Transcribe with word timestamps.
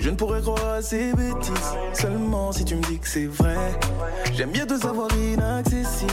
je 0.00 0.10
ne 0.10 0.16
pourrais 0.16 0.40
croire 0.40 0.74
à 0.74 0.82
ces 0.82 1.12
bêtises 1.12 1.74
seulement 1.92 2.52
si 2.52 2.64
tu 2.64 2.74
me 2.74 2.82
dis 2.82 2.98
que 2.98 3.08
c'est 3.08 3.26
vrai. 3.26 3.56
J'aime 4.34 4.50
bien 4.50 4.66
te 4.66 4.78
savoir 4.78 5.08
inaccessible, 5.16 6.12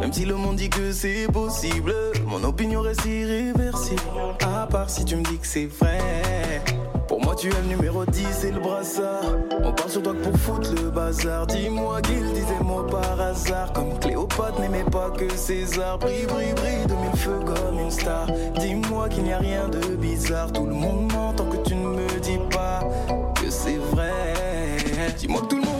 même 0.00 0.12
si 0.12 0.24
le 0.24 0.36
monde 0.36 0.56
dit 0.56 0.70
que 0.70 0.92
c'est 0.92 1.26
possible. 1.32 1.94
Mon 2.26 2.42
opinion 2.44 2.80
reste 2.80 3.04
irréversible, 3.04 4.00
à 4.42 4.66
part 4.66 4.90
si 4.90 5.04
tu 5.04 5.16
me 5.16 5.22
dis 5.22 5.38
que 5.38 5.46
c'est 5.46 5.66
vrai. 5.66 6.00
Pour 7.08 7.20
moi, 7.22 7.36
tu 7.36 7.48
es 7.48 7.60
le 7.62 7.68
numéro 7.68 8.04
10 8.04 8.44
et 8.44 8.50
le 8.50 8.58
brassard. 8.58 9.22
On 9.62 9.72
parle 9.72 9.90
sur 9.90 10.02
toi 10.02 10.12
que 10.12 10.28
pour 10.28 10.38
foutre 10.38 10.74
le 10.74 10.90
bazar. 10.90 11.46
Dis-moi 11.46 12.02
qu'il 12.02 12.32
disait 12.32 12.60
moi 12.62 12.84
par 12.86 13.20
hasard. 13.20 13.72
Comme 13.72 13.98
Cléopâtre 14.00 14.60
n'aimait 14.60 14.84
pas 14.90 15.10
que 15.10 15.32
César. 15.36 15.98
Brille, 15.98 16.26
brille, 16.26 16.52
brille 16.54 16.86
de 16.88 16.94
mille 16.94 17.16
feux 17.16 17.40
comme 17.46 17.78
une 17.78 17.90
star. 17.90 18.26
Dis-moi 18.58 19.08
qu'il 19.08 19.22
n'y 19.22 19.32
a 19.32 19.38
rien 19.38 19.68
de 19.68 19.94
bizarre. 19.94 20.52
Tout 20.52 20.66
le 20.66 20.74
monde 20.74 21.12
ment 21.12 21.32
tant 21.32 21.46
que 21.46 21.58
tu 21.58 21.76
ne 21.76 21.95
Dis-moi 25.26 25.40
que 25.40 25.46
tout 25.46 25.56
le 25.56 25.62
monde 25.62 25.75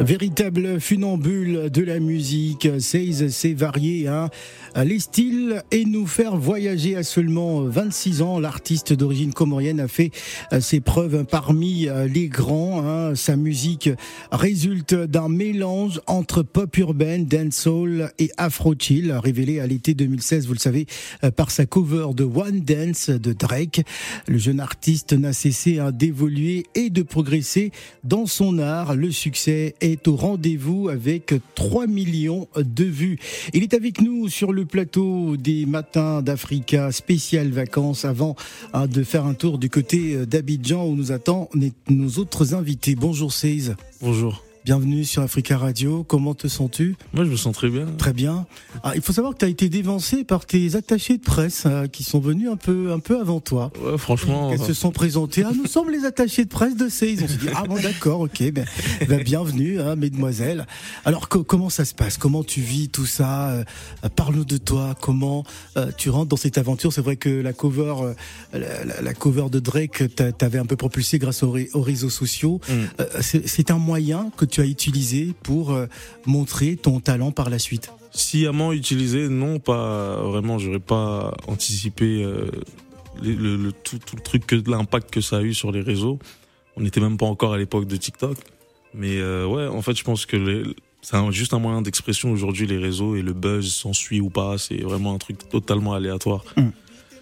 Véritable 0.00 0.80
funambule 0.80 1.68
de 1.70 1.82
la 1.82 2.00
musique, 2.00 2.66
Seize, 2.78 3.28
c'est 3.28 3.52
varié, 3.52 4.08
hein. 4.08 4.30
les 4.82 4.98
styles 4.98 5.62
et 5.70 5.84
nous 5.84 6.06
faire 6.06 6.38
voyager 6.38 6.96
à 6.96 7.02
seulement 7.02 7.60
26 7.64 8.22
ans. 8.22 8.38
L'artiste 8.38 8.94
d'origine 8.94 9.34
comorienne 9.34 9.78
a 9.78 9.88
fait 9.88 10.10
euh, 10.54 10.60
ses 10.60 10.80
preuves 10.80 11.26
parmi 11.26 11.86
euh, 11.86 12.08
les 12.08 12.28
grands. 12.28 12.82
hein. 12.82 13.14
Sa 13.14 13.36
musique 13.36 13.90
résulte 14.32 14.94
d'un 14.94 15.28
mélange 15.28 16.00
entre 16.06 16.42
pop 16.42 16.74
urbaine, 16.78 17.26
dancehall 17.26 18.10
et 18.18 18.30
afro-chill, 18.38 19.12
révélé 19.12 19.60
à 19.60 19.66
l'été 19.66 19.92
2016, 19.92 20.46
vous 20.46 20.54
le 20.54 20.58
savez, 20.58 20.86
euh, 21.24 21.30
par 21.30 21.50
sa 21.50 21.66
cover 21.66 22.14
de 22.16 22.24
One 22.24 22.60
Dance 22.60 23.10
de 23.10 23.34
Drake. 23.34 23.82
Le 24.26 24.38
jeune 24.38 24.60
artiste 24.60 25.12
n'a 25.12 25.34
cessé 25.34 25.78
hein, 25.78 25.92
d'évoluer 25.92 26.64
et 26.74 26.88
de 26.88 27.02
progresser 27.02 27.70
dans 28.02 28.24
son 28.24 28.58
art. 28.60 28.94
Le 28.94 29.10
succès 29.10 29.74
est 29.82 29.89
au 30.06 30.16
rendez-vous 30.16 30.88
avec 30.88 31.34
3 31.54 31.86
millions 31.86 32.48
de 32.56 32.84
vues. 32.84 33.18
Il 33.54 33.62
est 33.62 33.74
avec 33.74 34.00
nous 34.00 34.28
sur 34.28 34.52
le 34.52 34.64
plateau 34.64 35.36
des 35.36 35.66
matins 35.66 36.22
d'Africa, 36.22 36.92
spécial 36.92 37.50
vacances, 37.50 38.04
avant 38.04 38.36
hein, 38.72 38.86
de 38.86 39.02
faire 39.02 39.26
un 39.26 39.34
tour 39.34 39.58
du 39.58 39.70
côté 39.70 40.14
euh, 40.14 40.26
d'Abidjan 40.26 40.86
où 40.86 40.94
nous 40.94 41.12
attendent 41.12 41.48
nos 41.88 42.10
autres 42.18 42.54
invités. 42.54 42.94
Bonjour 42.94 43.32
Seize. 43.32 43.76
Bonjour. 44.00 44.49
Bienvenue 44.66 45.04
sur 45.04 45.22
Africa 45.22 45.56
Radio. 45.56 46.04
Comment 46.04 46.34
te 46.34 46.46
sens-tu? 46.46 46.94
Moi, 47.14 47.24
je 47.24 47.30
me 47.30 47.36
sens 47.36 47.54
très 47.54 47.70
bien. 47.70 47.86
Très 47.96 48.12
bien. 48.12 48.46
Ah, 48.82 48.92
il 48.94 49.00
faut 49.00 49.14
savoir 49.14 49.32
que 49.32 49.38
tu 49.38 49.44
as 49.46 49.48
été 49.48 49.70
dévancé 49.70 50.22
par 50.22 50.44
tes 50.44 50.76
attachés 50.76 51.16
de 51.16 51.22
presse 51.22 51.62
euh, 51.64 51.86
qui 51.86 52.04
sont 52.04 52.20
venus 52.20 52.50
un 52.50 52.56
peu, 52.56 52.92
un 52.92 52.98
peu 52.98 53.18
avant 53.18 53.40
toi. 53.40 53.72
Ouais, 53.82 53.96
franchement. 53.96 54.50
Elles 54.52 54.60
se 54.60 54.74
sont 54.74 54.90
présentées. 54.90 55.44
Ah, 55.46 55.52
nous 55.56 55.66
sommes 55.66 55.88
les 55.88 56.04
attachés 56.04 56.44
de 56.44 56.50
presse 56.50 56.76
de 56.76 56.90
Seize. 56.90 57.22
On 57.24 57.28
s'est 57.28 57.36
dit, 57.38 57.48
ah 57.54 57.62
bon, 57.66 57.76
d'accord, 57.80 58.20
ok, 58.20 58.52
ben, 58.52 58.66
ben, 59.08 59.22
bienvenue, 59.22 59.80
hein, 59.80 59.96
mesdemoiselles. 59.96 60.66
Alors, 61.06 61.30
co- 61.30 61.42
comment 61.42 61.70
ça 61.70 61.86
se 61.86 61.94
passe? 61.94 62.18
Comment 62.18 62.44
tu 62.44 62.60
vis 62.60 62.90
tout 62.90 63.06
ça? 63.06 63.48
Euh, 63.52 63.64
Parle-nous 64.14 64.44
de 64.44 64.58
toi. 64.58 64.94
Comment 65.00 65.42
euh, 65.78 65.90
tu 65.96 66.10
rentres 66.10 66.28
dans 66.28 66.36
cette 66.36 66.58
aventure? 66.58 66.92
C'est 66.92 67.00
vrai 67.02 67.16
que 67.16 67.30
la 67.30 67.54
cover, 67.54 67.94
la, 68.52 68.58
la- 68.84 69.00
la 69.00 69.14
cover 69.14 69.46
de 69.50 69.58
Drake, 69.58 70.14
t'a- 70.14 70.32
t'avais 70.32 70.58
un 70.58 70.66
peu 70.66 70.76
propulsé 70.76 71.18
grâce 71.18 71.42
aux, 71.42 71.50
ré- 71.50 71.70
aux 71.72 71.80
réseaux 71.82 72.10
sociaux. 72.10 72.60
Mm. 72.68 73.20
C'est 73.46 73.70
un 73.70 73.78
moyen 73.78 74.30
que 74.36 74.44
tu 74.50 74.60
as 74.60 74.66
utilisé 74.66 75.34
pour 75.42 75.70
euh, 75.72 75.86
montrer 76.26 76.76
ton 76.76 77.00
talent 77.00 77.32
par 77.32 77.48
la 77.50 77.58
suite. 77.58 77.90
Sciemment 78.12 78.72
utilisé, 78.72 79.28
non, 79.28 79.58
pas 79.60 80.20
vraiment. 80.22 80.58
J'aurais 80.58 80.80
pas 80.80 81.32
anticipé 81.46 82.22
euh, 82.24 82.46
le, 83.22 83.56
le- 83.56 83.72
tout, 83.72 83.98
tout 83.98 84.16
le 84.16 84.22
truc, 84.22 84.46
que 84.46 84.56
l'impact 84.68 85.10
que 85.10 85.20
ça 85.20 85.38
a 85.38 85.42
eu 85.42 85.54
sur 85.54 85.70
les 85.72 85.80
réseaux. 85.80 86.18
On 86.76 86.80
n'était 86.82 87.00
même 87.00 87.16
pas 87.16 87.26
encore 87.26 87.52
à 87.54 87.58
l'époque 87.58 87.86
de 87.86 87.96
TikTok. 87.96 88.36
Mais 88.94 89.18
euh, 89.18 89.46
ouais, 89.46 89.66
en 89.66 89.82
fait, 89.82 89.96
je 89.96 90.02
pense 90.02 90.26
que 90.26 90.74
c'est 91.02 91.16
juste 91.30 91.54
un 91.54 91.60
moyen 91.60 91.82
d'expression 91.82 92.32
aujourd'hui, 92.32 92.66
les 92.66 92.78
réseaux, 92.78 93.14
et 93.14 93.22
le 93.22 93.32
buzz 93.32 93.72
s'ensuit 93.72 94.20
ou 94.20 94.28
pas. 94.30 94.58
C'est 94.58 94.82
vraiment 94.82 95.14
un 95.14 95.18
truc 95.18 95.48
totalement 95.48 95.94
aléatoire. 95.94 96.44
Mm. 96.56 96.70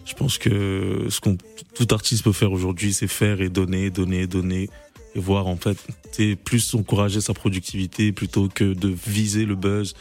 Je 0.06 0.14
pense 0.14 0.38
que 0.38 1.04
ce 1.10 1.20
qu'on 1.20 1.36
tout 1.74 1.86
artiste 1.90 2.24
peut 2.24 2.32
faire 2.32 2.50
aujourd'hui, 2.52 2.94
c'est 2.94 3.08
faire 3.08 3.42
et 3.42 3.50
donner, 3.50 3.90
donner, 3.90 4.26
donner. 4.26 4.70
Voir, 5.18 5.46
en 5.46 5.56
fait, 5.56 5.78
plus 6.44 6.74
encourager 6.74 7.20
sa 7.20 7.34
productivité 7.34 8.12
plutôt 8.12 8.48
que 8.48 8.72
de 8.72 8.88
viser 9.06 9.44
le 9.44 9.56
buzz. 9.56 9.94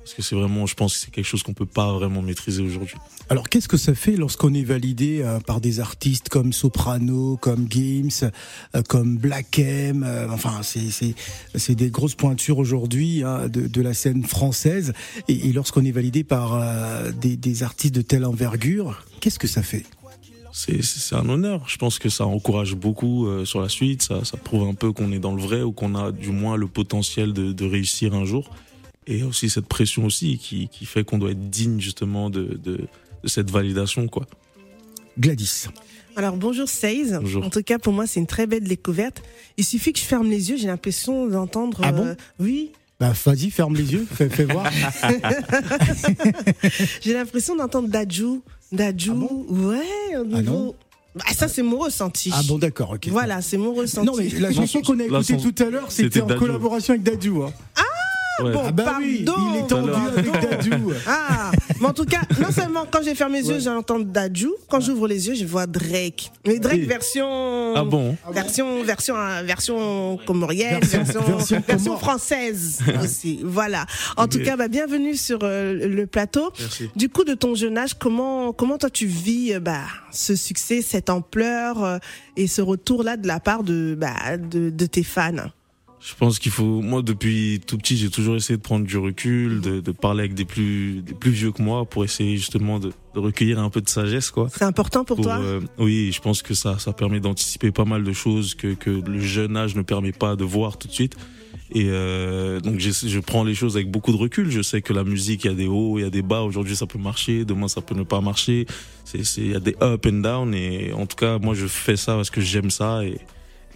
Parce 0.00 0.14
que 0.14 0.22
c'est 0.22 0.34
vraiment, 0.34 0.66
je 0.66 0.74
pense 0.74 0.94
que 0.94 1.04
c'est 1.04 1.10
quelque 1.10 1.26
chose 1.26 1.42
qu'on 1.42 1.52
peut 1.52 1.66
pas 1.66 1.92
vraiment 1.92 2.22
maîtriser 2.22 2.62
aujourd'hui. 2.62 2.96
Alors 3.28 3.48
qu'est-ce 3.48 3.68
que 3.68 3.76
ça 3.76 3.94
fait 3.94 4.16
lorsqu'on 4.16 4.54
est 4.54 4.64
validé 4.64 5.20
euh, 5.22 5.38
par 5.38 5.60
des 5.60 5.78
artistes 5.78 6.30
comme 6.30 6.52
Soprano, 6.52 7.36
comme 7.36 7.68
Gims, 7.70 8.28
euh, 8.74 8.82
comme 8.88 9.18
Black 9.18 9.58
M, 9.60 10.02
euh, 10.04 10.26
enfin 10.30 10.62
c'est 10.62 11.74
des 11.76 11.90
grosses 11.90 12.16
pointures 12.16 12.58
aujourd'hui 12.58 13.22
hein, 13.22 13.48
de, 13.48 13.68
de 13.68 13.82
la 13.82 13.94
scène 13.94 14.24
française 14.24 14.94
et, 15.28 15.52
lorsqu'on 15.52 15.84
est 15.84 15.92
validé 15.92 16.24
par 16.24 16.60
des 17.12 17.62
artistes 17.62 17.94
de 17.94 18.02
telle 18.02 18.24
envergure, 18.24 19.04
qu'est-ce 19.20 19.38
que 19.38 19.46
ça 19.46 19.62
fait? 19.62 19.84
C'est, 20.52 21.14
un 21.14 21.28
honneur. 21.28 21.68
Je 21.68 21.76
pense 21.76 21.98
que 21.98 22.08
ça 22.08 22.26
encourage 22.26 22.74
beaucoup 22.74 23.26
euh, 23.26 23.44
sur 23.44 23.60
la 23.60 23.68
suite. 23.68 24.02
Ça, 24.02 24.24
ça 24.24 24.36
prouve 24.36 24.68
un 24.68 24.74
peu 24.74 24.92
qu'on 24.92 25.12
est 25.12 25.18
dans 25.18 25.34
le 25.34 25.42
vrai 25.42 25.62
ou 25.62 25.72
qu'on 25.72 25.94
a 25.94 26.12
du 26.12 26.30
moins 26.30 26.56
le 26.56 26.66
potentiel 26.66 27.32
de, 27.32 27.52
de 27.52 27.64
réussir 27.64 28.14
un 28.14 28.24
jour. 28.24 28.50
Et 29.06 29.22
aussi 29.22 29.48
cette 29.50 29.66
pression 29.66 30.04
aussi 30.04 30.38
qui, 30.38 30.68
qui 30.68 30.84
fait 30.86 31.04
qu'on 31.04 31.18
doit 31.18 31.30
être 31.32 31.50
digne 31.50 31.80
justement 31.80 32.30
de, 32.30 32.58
de, 32.62 32.80
de 33.22 33.28
cette 33.28 33.50
validation, 33.50 34.06
quoi. 34.08 34.26
Gladys. 35.18 35.66
Alors 36.16 36.36
bonjour 36.36 36.68
Seize. 36.68 37.18
Bonjour. 37.20 37.44
En 37.44 37.50
tout 37.50 37.62
cas 37.62 37.78
pour 37.78 37.92
moi 37.92 38.06
c'est 38.06 38.20
une 38.20 38.26
très 38.26 38.46
belle 38.46 38.64
découverte. 38.64 39.22
Il 39.56 39.64
suffit 39.64 39.92
que 39.92 39.98
je 39.98 40.04
ferme 40.04 40.28
les 40.28 40.50
yeux, 40.50 40.56
j'ai 40.56 40.66
l'impression 40.66 41.26
d'entendre. 41.28 41.80
Ah 41.82 41.92
bon? 41.92 42.04
euh, 42.06 42.14
Oui, 42.40 42.72
Bah 43.00 43.12
vas-y, 43.24 43.50
ferme 43.50 43.74
les 43.76 43.92
yeux, 43.94 44.06
fais, 44.14 44.28
fais 44.28 44.44
voir. 44.44 44.70
j'ai 47.00 47.14
l'impression 47.14 47.56
d'entendre 47.56 47.88
Dadju, 47.88 48.40
Dadju. 48.72 49.10
Ah 49.12 49.14
bon 49.14 49.46
ouais, 49.48 50.16
au 50.18 50.26
Ah 50.34 50.40
niveau. 50.42 50.52
non 50.52 50.74
Bah, 51.14 51.24
ça 51.34 51.48
c'est 51.48 51.62
mon 51.62 51.78
ressenti. 51.78 52.30
Ah 52.32 52.42
bon 52.46 52.58
d'accord, 52.58 52.90
ok. 52.90 53.08
Voilà, 53.08 53.40
c'est 53.40 53.56
mon 53.56 53.72
ressenti. 53.72 54.06
Non 54.06 54.12
mais 54.16 54.28
la 54.38 54.52
chanson 54.52 54.82
qu'on 54.82 55.00
a 55.00 55.04
écoutée 55.04 55.38
tout 55.38 55.54
à 55.62 55.70
l'heure, 55.70 55.90
c'était 55.90 56.20
en 56.20 56.26
Dadju. 56.26 56.38
collaboration 56.40 56.92
avec 56.92 57.02
Dadju. 57.02 57.42
Hein. 57.42 57.52
Ouais. 58.44 58.52
bon. 58.52 58.62
Ah 58.66 58.72
bah 58.72 58.96
oui, 58.98 59.24
pardon, 59.24 59.42
il 59.52 59.58
est 59.58 59.66
tendu 59.66 59.90
pardon. 59.90 60.06
avec 60.18 60.50
Dadju. 60.50 60.70
Ah, 61.06 61.50
mais 61.80 61.86
en 61.86 61.92
tout 61.92 62.04
cas, 62.04 62.20
non 62.40 62.50
seulement 62.50 62.86
quand 62.90 63.00
j'ai 63.02 63.14
fermé 63.14 63.40
les 63.40 63.48
yeux, 63.48 63.54
Ouais. 63.54 63.60
j'entends 63.60 63.98
Dadju, 64.00 64.48
quand 64.68 64.80
j'ouvre 64.80 65.06
les 65.08 65.28
yeux, 65.28 65.34
je 65.34 65.44
vois 65.44 65.66
Drake. 65.66 66.30
Mais 66.46 66.58
Drake 66.58 66.80
Oui. 66.80 66.86
version. 66.86 67.74
Ah 67.76 67.84
bon 67.84 68.16
Version, 68.32 68.82
version, 68.82 69.16
euh, 69.16 69.42
version 69.42 70.18
comorienne, 70.26 70.80
Version- 70.80 71.02
version, 71.02 71.22
version 71.36 71.62
version, 71.66 71.96
française 71.98 72.80
aussi. 73.02 73.40
Voilà. 73.44 73.86
En 74.16 74.26
tout 74.28 74.40
cas, 74.42 74.56
bah, 74.56 74.68
bienvenue 74.68 75.14
sur 75.16 75.38
euh, 75.42 75.72
le 75.86 76.06
plateau. 76.06 76.50
Merci. 76.58 76.90
Du 76.96 77.08
coup, 77.08 77.24
de 77.24 77.34
ton 77.34 77.54
jeune 77.54 77.78
âge, 77.78 77.94
comment, 77.98 78.52
comment 78.52 78.78
toi 78.78 78.90
tu 78.90 79.06
vis 79.06 79.54
euh, 79.54 79.60
bah, 79.60 79.80
ce 80.12 80.34
succès, 80.36 80.82
cette 80.82 81.10
ampleur 81.10 81.82
euh, 81.84 81.98
et 82.36 82.46
ce 82.46 82.62
retour-là 82.62 83.16
de 83.16 83.26
la 83.26 83.40
part 83.40 83.62
de, 83.62 83.96
bah, 83.98 84.36
de, 84.38 84.70
de 84.70 84.86
tes 84.86 85.02
fans? 85.02 85.30
Je 86.00 86.14
pense 86.14 86.38
qu'il 86.38 86.50
faut. 86.50 86.80
Moi, 86.80 87.02
depuis 87.02 87.60
tout 87.66 87.76
petit, 87.76 87.96
j'ai 87.96 88.08
toujours 88.08 88.34
essayé 88.34 88.56
de 88.56 88.62
prendre 88.62 88.86
du 88.86 88.96
recul, 88.96 89.60
de, 89.60 89.80
de 89.80 89.92
parler 89.92 90.20
avec 90.20 90.34
des 90.34 90.46
plus, 90.46 91.02
des 91.02 91.12
plus 91.12 91.30
vieux 91.30 91.52
que 91.52 91.62
moi 91.62 91.84
pour 91.84 92.04
essayer 92.04 92.38
justement 92.38 92.78
de, 92.78 92.90
de 93.14 93.18
recueillir 93.18 93.58
un 93.58 93.68
peu 93.68 93.82
de 93.82 93.88
sagesse, 93.88 94.30
quoi. 94.30 94.48
C'est 94.50 94.64
important 94.64 95.04
pour, 95.04 95.20
toi? 95.20 95.38
euh, 95.38 95.60
oui, 95.78 96.10
je 96.12 96.20
pense 96.22 96.40
que 96.40 96.54
ça, 96.54 96.78
ça 96.78 96.94
permet 96.94 97.20
d'anticiper 97.20 97.70
pas 97.70 97.84
mal 97.84 98.02
de 98.02 98.12
choses 98.14 98.54
que, 98.54 98.72
que 98.74 98.88
le 98.88 99.20
jeune 99.20 99.58
âge 99.58 99.76
ne 99.76 99.82
permet 99.82 100.12
pas 100.12 100.36
de 100.36 100.44
voir 100.44 100.78
tout 100.78 100.88
de 100.88 100.92
suite. 100.92 101.16
Et 101.72 101.86
euh, 101.88 102.60
donc 102.60 102.80
je 102.80 103.18
prends 103.20 103.44
les 103.44 103.54
choses 103.54 103.76
avec 103.76 103.90
beaucoup 103.90 104.12
de 104.12 104.16
recul. 104.16 104.50
Je 104.50 104.62
sais 104.62 104.80
que 104.82 104.92
la 104.92 105.04
musique, 105.04 105.44
il 105.44 105.48
y 105.48 105.50
a 105.50 105.54
des 105.54 105.68
hauts, 105.68 105.98
il 105.98 106.02
y 106.02 106.04
a 106.04 106.10
des 106.10 106.22
bas. 106.22 106.42
Aujourd'hui, 106.42 106.74
ça 106.74 106.86
peut 106.86 106.98
marcher, 106.98 107.44
demain, 107.44 107.68
ça 107.68 107.82
peut 107.82 107.94
ne 107.94 108.02
pas 108.02 108.20
marcher. 108.20 108.66
Il 109.14 109.50
y 109.50 109.54
a 109.54 109.60
des 109.60 109.76
up 109.82 110.06
and 110.06 110.20
down. 110.20 110.54
Et 110.54 110.92
en 110.92 111.06
tout 111.06 111.16
cas, 111.16 111.38
moi, 111.38 111.54
je 111.54 111.66
fais 111.66 111.96
ça 111.96 112.14
parce 112.14 112.30
que 112.30 112.40
j'aime 112.40 112.70
ça 112.70 113.04
et 113.04 113.18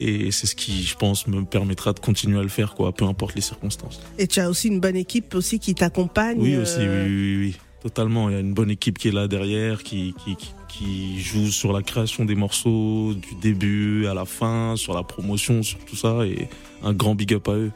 et 0.00 0.30
c'est 0.30 0.46
ce 0.46 0.54
qui, 0.54 0.82
je 0.82 0.96
pense, 0.96 1.26
me 1.26 1.44
permettra 1.44 1.92
de 1.92 2.00
continuer 2.00 2.38
à 2.38 2.42
le 2.42 2.48
faire, 2.48 2.74
quoi, 2.74 2.92
peu 2.92 3.04
importe 3.04 3.34
les 3.34 3.40
circonstances. 3.40 4.00
Et 4.18 4.26
tu 4.26 4.40
as 4.40 4.50
aussi 4.50 4.68
une 4.68 4.80
bonne 4.80 4.96
équipe 4.96 5.34
aussi 5.34 5.58
qui 5.58 5.74
t'accompagne. 5.74 6.38
Oui, 6.40 6.56
aussi, 6.56 6.80
oui, 6.80 7.06
oui, 7.06 7.36
oui, 7.38 7.56
totalement. 7.82 8.28
Il 8.28 8.32
y 8.32 8.36
a 8.36 8.40
une 8.40 8.54
bonne 8.54 8.70
équipe 8.70 8.98
qui 8.98 9.08
est 9.08 9.12
là 9.12 9.28
derrière, 9.28 9.82
qui, 9.82 10.14
qui, 10.24 10.36
qui 10.68 11.20
joue 11.20 11.50
sur 11.50 11.72
la 11.72 11.82
création 11.82 12.24
des 12.24 12.34
morceaux, 12.34 13.14
du 13.14 13.34
début 13.40 14.06
à 14.06 14.14
la 14.14 14.24
fin, 14.24 14.74
sur 14.76 14.94
la 14.94 15.02
promotion, 15.02 15.62
sur 15.62 15.78
tout 15.84 15.96
ça, 15.96 16.26
et 16.26 16.48
un 16.82 16.92
grand 16.92 17.14
big 17.14 17.34
up 17.34 17.48
à 17.48 17.52
eux. 17.52 17.72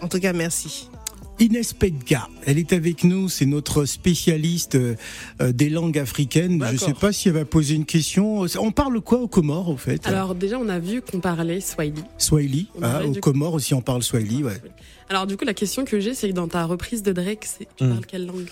En 0.00 0.08
tout 0.08 0.20
cas, 0.20 0.32
merci. 0.32 0.88
Inès 1.40 1.72
Pedga, 1.72 2.28
elle 2.46 2.58
est 2.58 2.72
avec 2.72 3.04
nous, 3.04 3.28
c'est 3.28 3.46
notre 3.46 3.84
spécialiste 3.84 4.74
euh, 4.74 4.96
euh, 5.40 5.52
des 5.52 5.70
langues 5.70 5.98
africaines. 5.98 6.62
Je 6.66 6.72
ne 6.72 6.78
sais 6.78 6.94
pas 6.94 7.12
si 7.12 7.28
elle 7.28 7.34
va 7.34 7.44
poser 7.44 7.76
une 7.76 7.84
question. 7.84 8.44
On 8.58 8.72
parle 8.72 9.00
quoi 9.00 9.20
aux 9.20 9.28
Comores 9.28 9.68
au 9.68 9.76
fait? 9.76 10.04
Alors 10.06 10.34
déjà 10.34 10.58
on 10.58 10.68
a 10.68 10.80
vu 10.80 11.00
qu'on 11.00 11.20
parlait 11.20 11.60
Swahili. 11.60 12.02
Swahili, 12.18 12.66
ah, 12.82 13.04
aux 13.04 13.12
Comores 13.14 13.54
aussi 13.54 13.72
on 13.72 13.82
parle 13.82 14.02
Swahili, 14.02 14.42
ouais. 14.42 14.60
Alors 15.08 15.28
du 15.28 15.36
coup 15.36 15.44
la 15.44 15.54
question 15.54 15.84
que 15.84 16.00
j'ai 16.00 16.14
c'est 16.14 16.28
que 16.28 16.34
dans 16.34 16.48
ta 16.48 16.64
reprise 16.64 17.04
de 17.04 17.12
Drake, 17.12 17.46
tu 17.76 17.84
hmm. 17.84 17.90
parles 17.90 18.06
quelle 18.06 18.26
langue? 18.26 18.46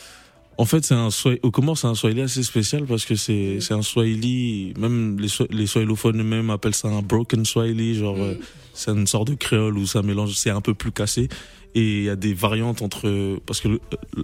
En 0.58 0.64
fait, 0.64 0.84
c'est 0.84 0.94
un 0.94 1.08
au 1.42 1.50
Comores, 1.50 1.76
c'est 1.76 1.86
un 1.86 1.94
Swahili 1.94 2.22
assez 2.22 2.42
spécial 2.42 2.84
parce 2.86 3.04
que 3.04 3.14
c'est 3.14 3.58
c'est 3.60 3.74
un 3.74 3.82
Swahili, 3.82 4.72
même 4.78 5.18
les 5.20 5.28
les 5.50 5.66
Swahilophones 5.66 6.20
eux-mêmes 6.20 6.50
appellent 6.50 6.74
ça 6.74 6.88
un 6.88 7.02
broken 7.02 7.44
Swahili, 7.44 7.94
genre 7.94 8.16
hmm. 8.16 8.22
euh, 8.22 8.34
c'est 8.72 8.90
une 8.90 9.06
sorte 9.06 9.28
de 9.28 9.34
créole 9.34 9.76
où 9.76 9.86
ça 9.86 10.02
mélange, 10.02 10.32
c'est 10.34 10.50
un 10.50 10.60
peu 10.60 10.74
plus 10.74 10.92
cassé. 10.92 11.28
Et 11.74 11.98
il 11.98 12.04
y 12.04 12.08
a 12.08 12.16
des 12.16 12.32
variantes 12.32 12.80
entre 12.80 13.38
parce 13.44 13.60
que 13.60 13.80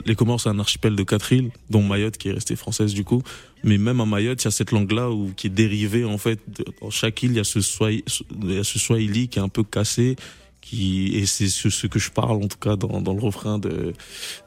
les 0.07 0.15
Comores 0.15 0.41
c'est 0.41 0.49
un 0.49 0.59
archipel 0.59 0.97
de 0.97 1.03
quatre 1.03 1.33
îles, 1.35 1.51
dont 1.69 1.83
Mayotte 1.83 2.17
qui 2.17 2.29
est 2.29 2.33
restée 2.33 2.57
française 2.57 2.95
du 2.95 3.05
coup. 3.05 3.23
Mais 3.63 3.77
même 3.77 4.01
à 4.01 4.07
Mayotte, 4.07 4.43
il 4.43 4.47
y 4.47 4.49
a 4.49 4.51
cette 4.51 4.73
langue-là 4.73 5.11
où 5.11 5.33
qui 5.37 5.49
est 5.49 5.51
dérivée 5.51 6.07
en 6.07 6.17
fait. 6.17 6.41
dans 6.81 6.89
chaque 6.89 7.23
île, 7.23 7.33
il 7.33 7.37
y 7.37 7.41
a 7.41 7.45
ce 7.45 7.61
swahili, 7.61 8.05
il 8.43 8.55
y 8.55 8.59
a 8.59 8.65
ce 8.65 8.79
swahili 8.79 9.29
qui 9.29 9.39
est 9.39 9.43
un 9.43 9.51
peu 9.51 9.65
cassé. 9.65 10.17
Qui, 10.63 11.17
et 11.17 11.27
c'est 11.27 11.49
ce, 11.49 11.87
que 11.87 11.99
je 11.99 12.11
parle 12.11 12.43
en 12.43 12.49
tout 12.49 12.59
cas 12.59 12.77
dans, 12.77 13.13
le 13.13 13.21
refrain 13.21 13.59
de, 13.59 13.93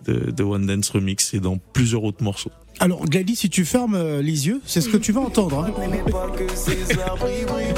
de 0.06 0.44
One 0.44 0.66
Dance 0.66 0.90
Remix 0.90 1.34
et 1.34 1.40
dans 1.40 1.58
plusieurs 1.58 2.04
autres 2.04 2.24
morceaux. 2.24 2.52
Alors 2.80 3.06
Gladys, 3.06 3.36
si 3.36 3.50
tu 3.50 3.66
fermes 3.66 3.96
euh, 3.96 4.22
les 4.22 4.48
yeux, 4.48 4.62
c'est 4.66 4.82
ce 4.82 4.90
que 4.90 4.98
tu 4.98 5.12
vas 5.12 5.22
entendre. 5.22 5.66
Hein. 5.66 5.74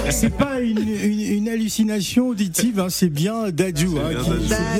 C'est 0.10 0.36
pas 0.36 0.60
une, 0.60 0.80
une, 0.80 1.50
hallucination 1.50 2.30
auditive, 2.30 2.80
hein, 2.80 2.88
c'est 2.90 3.10
bien 3.10 3.50
Dadju. 3.52 3.90
Hein, 3.98 4.24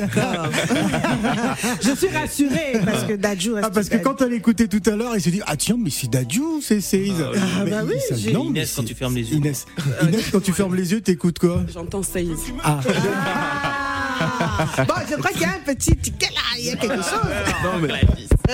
D'accord. 0.00 0.48
Je 1.80 1.94
suis 1.94 2.08
rassurée 2.08 2.80
parce 2.84 3.04
que 3.04 3.14
Dadju. 3.14 3.52
Ah 3.62 3.70
parce 3.70 3.88
que 3.88 3.96
quand 3.96 4.20
elle 4.22 4.32
écoutait 4.32 4.68
tout 4.68 4.82
à 4.90 4.96
l'heure, 4.96 5.14
elle 5.14 5.20
s'est 5.20 5.30
dit 5.30 5.42
ah 5.46 5.56
tiens 5.56 5.76
mais 5.78 5.90
c'est 5.90 6.10
Dadju, 6.10 6.62
c'est 6.62 6.80
c'est. 6.80 7.08
Ah, 7.20 7.38
ah 7.60 7.64
bah 7.64 7.84
oui. 7.86 8.30
Inès 8.30 8.74
quand 8.74 8.84
tu 8.84 8.94
fermes 8.94 9.14
les 9.14 9.30
yeux. 9.30 9.36
Inès, 9.36 9.66
Inès 10.02 10.30
quand 10.32 10.40
tu 10.40 10.52
fermes 10.52 10.74
les 10.74 10.92
yeux, 10.92 11.00
t'écoutes 11.00 11.38
quoi? 11.38 11.62
J'entends 11.72 12.02
Saïd. 12.02 12.36
Ah. 12.64 12.80
Bon, 14.38 14.94
je 15.08 15.16
crois 15.16 15.30
qu'il 15.30 15.42
y 15.42 15.44
a 15.44 15.54
un 15.54 15.74
petit 15.74 15.96
ticket 15.96 16.30
là, 16.34 16.40
il 16.58 16.66
y 16.66 16.70
a 16.70 16.76
quelque 16.76 16.96
chose. 16.96 17.30
Non, 17.64 17.78
mais, 17.80 17.88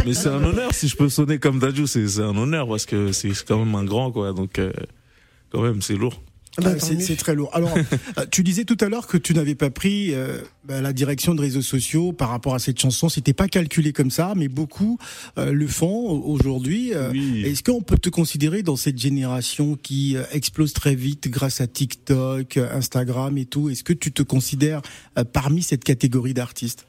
mais 0.04 0.14
c'est 0.14 0.28
un 0.28 0.42
honneur 0.42 0.72
si 0.72 0.88
je 0.88 0.96
peux 0.96 1.08
sonner 1.08 1.38
comme 1.38 1.58
Dadju, 1.58 1.86
c'est 1.86 2.20
un 2.20 2.36
honneur 2.36 2.68
parce 2.68 2.86
que 2.86 3.12
c'est 3.12 3.32
quand 3.46 3.58
même 3.58 3.74
un 3.74 3.84
grand, 3.84 4.10
quoi. 4.12 4.32
Donc, 4.32 4.58
euh, 4.58 4.72
quand 5.50 5.62
même, 5.62 5.82
c'est 5.82 5.94
lourd. 5.94 6.20
Ah 6.58 6.62
bah, 6.62 6.78
c'est 6.78 7.16
très 7.16 7.34
lourd. 7.34 7.50
Alors, 7.52 7.74
euh, 8.18 8.26
tu 8.30 8.42
disais 8.42 8.64
tout 8.64 8.76
à 8.80 8.88
l'heure 8.88 9.06
que 9.06 9.16
tu 9.16 9.34
n'avais 9.34 9.54
pas 9.54 9.70
pris 9.70 10.14
euh, 10.14 10.40
bah, 10.64 10.80
la 10.80 10.92
direction 10.92 11.34
de 11.34 11.40
réseaux 11.40 11.62
sociaux 11.62 12.12
par 12.12 12.28
rapport 12.28 12.54
à 12.54 12.58
cette 12.58 12.80
chanson. 12.80 13.08
C'était 13.08 13.32
pas 13.32 13.48
calculé 13.48 13.92
comme 13.92 14.10
ça, 14.10 14.34
mais 14.36 14.48
beaucoup 14.48 14.98
euh, 15.38 15.52
le 15.52 15.66
font 15.66 16.10
aujourd'hui. 16.24 16.92
Est-ce 17.44 17.62
qu'on 17.62 17.82
peut 17.82 17.98
te 17.98 18.08
considérer 18.08 18.62
dans 18.62 18.76
cette 18.76 18.98
génération 18.98 19.76
qui 19.80 20.16
explose 20.32 20.72
très 20.72 20.94
vite 20.94 21.28
grâce 21.28 21.60
à 21.60 21.66
TikTok, 21.66 22.56
Instagram 22.56 23.36
et 23.38 23.46
tout? 23.46 23.68
Est-ce 23.70 23.84
que 23.84 23.92
tu 23.92 24.12
te 24.12 24.22
considères 24.22 24.82
parmi 25.32 25.62
cette 25.62 25.84
catégorie 25.84 26.34
d'artistes? 26.34 26.86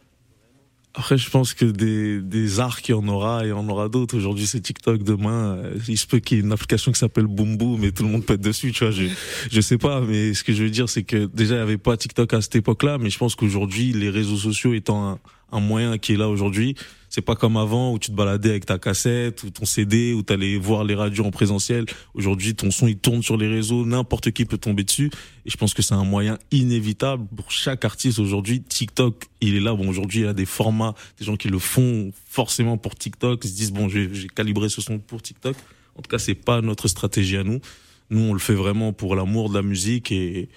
Après, 0.97 1.17
je 1.17 1.29
pense 1.29 1.53
que 1.53 1.65
des, 1.65 2.21
des 2.21 2.59
arcs, 2.61 2.87
il 2.87 2.91
y 2.91 2.93
en 2.93 3.07
aura 3.07 3.43
et 3.43 3.47
il 3.47 3.49
y 3.49 3.53
en 3.53 3.67
aura 3.67 3.89
d'autres. 3.89 4.15
Aujourd'hui, 4.15 4.47
c'est 4.47 4.61
TikTok. 4.61 5.03
Demain, 5.03 5.57
euh, 5.57 5.77
il 5.89 5.97
se 5.97 6.07
peut 6.07 6.19
qu'il 6.19 6.37
y 6.37 6.41
ait 6.41 6.43
une 6.43 6.53
application 6.53 6.91
qui 6.93 6.99
s'appelle 6.99 7.27
Boom 7.27 7.57
Boom 7.57 7.83
et 7.83 7.91
tout 7.91 8.03
le 8.03 8.09
monde 8.09 8.25
pète 8.25 8.39
dessus, 8.39 8.71
tu 8.71 8.85
vois. 8.85 8.91
Je, 8.91 9.05
je 9.51 9.61
sais 9.61 9.77
pas, 9.77 9.99
mais 9.99 10.33
ce 10.33 10.43
que 10.43 10.53
je 10.53 10.63
veux 10.63 10.69
dire, 10.69 10.87
c'est 10.87 11.03
que 11.03 11.25
déjà, 11.25 11.55
il 11.55 11.57
n'y 11.57 11.63
avait 11.63 11.77
pas 11.77 11.97
TikTok 11.97 12.33
à 12.33 12.41
cette 12.41 12.55
époque-là, 12.55 12.97
mais 12.97 13.09
je 13.09 13.17
pense 13.17 13.35
qu'aujourd'hui, 13.35 13.91
les 13.91 14.09
réseaux 14.09 14.37
sociaux 14.37 14.73
étant 14.73 15.09
un, 15.11 15.19
un 15.51 15.59
moyen 15.59 15.97
qui 15.97 16.13
est 16.13 16.17
là 16.17 16.29
aujourd'hui. 16.29 16.75
C'est 17.15 17.21
pas 17.21 17.35
comme 17.35 17.55
avant 17.55 17.93
où 17.93 17.99
tu 17.99 18.11
te 18.11 18.15
baladais 18.15 18.49
avec 18.49 18.65
ta 18.65 18.77
cassette 18.77 19.43
ou 19.43 19.49
ton 19.49 19.63
CD 19.63 20.11
où 20.11 20.21
t'allais 20.21 20.57
voir 20.57 20.83
les 20.83 20.95
radios 20.95 21.23
en 21.23 21.31
présentiel. 21.31 21.85
Aujourd'hui, 22.13 22.55
ton 22.55 22.71
son 22.71 22.87
il 22.87 22.97
tourne 22.97 23.23
sur 23.23 23.37
les 23.37 23.47
réseaux, 23.47 23.85
n'importe 23.85 24.31
qui 24.31 24.43
peut 24.43 24.57
tomber 24.57 24.83
dessus. 24.83 25.09
Et 25.45 25.49
je 25.49 25.55
pense 25.55 25.73
que 25.73 25.81
c'est 25.81 25.93
un 25.93 26.03
moyen 26.03 26.37
inévitable 26.51 27.25
pour 27.33 27.51
chaque 27.51 27.85
artiste 27.85 28.19
aujourd'hui. 28.19 28.61
TikTok, 28.61 29.27
il 29.39 29.55
est 29.55 29.61
là. 29.61 29.73
Bon, 29.73 29.87
aujourd'hui, 29.87 30.21
il 30.21 30.25
y 30.25 30.27
a 30.27 30.33
des 30.33 30.45
formats, 30.45 30.93
des 31.17 31.23
gens 31.23 31.37
qui 31.37 31.47
le 31.47 31.59
font 31.59 32.11
forcément 32.25 32.77
pour 32.77 32.95
TikTok. 32.95 33.45
Ils 33.45 33.49
se 33.49 33.55
disent 33.55 33.71
bon, 33.71 33.87
j'ai 33.87 34.09
calibré 34.35 34.67
ce 34.67 34.81
son 34.81 34.99
pour 34.99 35.21
TikTok. 35.21 35.55
En 35.97 36.01
tout 36.01 36.09
cas, 36.09 36.19
c'est 36.19 36.35
pas 36.35 36.59
notre 36.59 36.89
stratégie 36.89 37.37
à 37.37 37.45
nous. 37.45 37.61
Nous, 38.09 38.19
on 38.19 38.33
le 38.33 38.39
fait 38.39 38.55
vraiment 38.55 38.91
pour 38.91 39.15
l'amour 39.15 39.49
de 39.49 39.55
la 39.55 39.61
musique 39.61 40.11
et, 40.11 40.49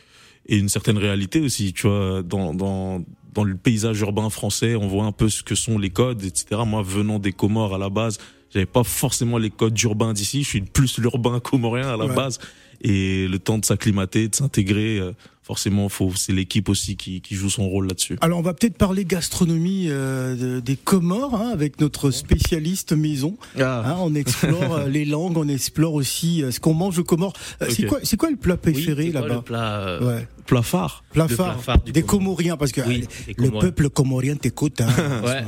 et 0.46 0.56
une 0.56 0.68
certaine 0.68 0.98
réalité 0.98 1.40
aussi. 1.40 1.72
Tu 1.72 1.86
vois, 1.86 2.24
dans, 2.24 2.52
dans 2.52 3.04
dans 3.38 3.44
le 3.44 3.54
paysage 3.54 4.00
urbain 4.00 4.30
français, 4.30 4.74
on 4.74 4.88
voit 4.88 5.04
un 5.04 5.12
peu 5.12 5.28
ce 5.28 5.44
que 5.44 5.54
sont 5.54 5.78
les 5.78 5.90
codes, 5.90 6.24
etc. 6.24 6.62
Moi, 6.66 6.82
venant 6.82 7.20
des 7.20 7.30
Comores 7.30 7.72
à 7.72 7.78
la 7.78 7.88
base, 7.88 8.18
j'avais 8.50 8.66
pas 8.66 8.82
forcément 8.82 9.38
les 9.38 9.50
codes 9.50 9.80
urbains 9.82 10.12
d'ici. 10.12 10.42
Je 10.42 10.48
suis 10.48 10.60
plus 10.60 10.98
l'urbain 10.98 11.38
comorien 11.38 11.88
à 11.88 11.96
la 11.96 12.08
base. 12.08 12.40
Et 12.80 13.28
le 13.28 13.38
temps 13.38 13.58
de 13.58 13.64
s'acclimater, 13.64 14.26
de 14.26 14.34
s'intégrer, 14.34 14.98
euh, 14.98 15.12
forcément, 15.48 15.88
faut, 15.88 16.12
c'est 16.14 16.34
l'équipe 16.34 16.68
aussi 16.68 16.98
qui, 16.98 17.22
qui, 17.22 17.34
joue 17.34 17.48
son 17.48 17.66
rôle 17.66 17.88
là-dessus. 17.88 18.18
Alors, 18.20 18.38
on 18.38 18.42
va 18.42 18.52
peut-être 18.52 18.76
parler 18.76 19.06
gastronomie 19.06 19.86
euh, 19.88 20.60
des 20.60 20.76
Comores 20.76 21.34
hein, 21.34 21.48
avec 21.54 21.80
notre 21.80 22.10
spécialiste 22.10 22.92
maison. 22.92 23.38
Ah. 23.58 23.82
Hein, 23.86 23.96
on 24.00 24.14
explore 24.14 24.74
euh, 24.74 24.88
les 24.88 25.06
langues, 25.06 25.38
on 25.38 25.48
explore 25.48 25.94
aussi 25.94 26.44
ce 26.50 26.60
qu'on 26.60 26.74
mange 26.74 26.98
aux 26.98 27.04
Comores. 27.04 27.32
C'est 27.70 27.86
quoi, 27.86 27.98
c'est 28.02 28.18
quoi 28.18 28.30
le 28.30 28.36
plat 28.36 28.58
préféré 28.58 29.10
là-bas 29.10 29.36
Le 29.36 29.40
plat, 29.40 29.98
ouais. 30.02 30.28
plat 30.44 30.60
phare. 30.60 31.02
Plat 31.12 31.28
phare, 31.28 31.58
des 31.86 32.02
Comoriens, 32.02 32.58
parce 32.58 32.72
que 32.72 32.82
le 32.82 33.50
peuple 33.50 33.88
comorien 33.88 34.36
t'écoute. 34.36 34.82
Hein, 34.82 34.90
ouais. 35.24 35.44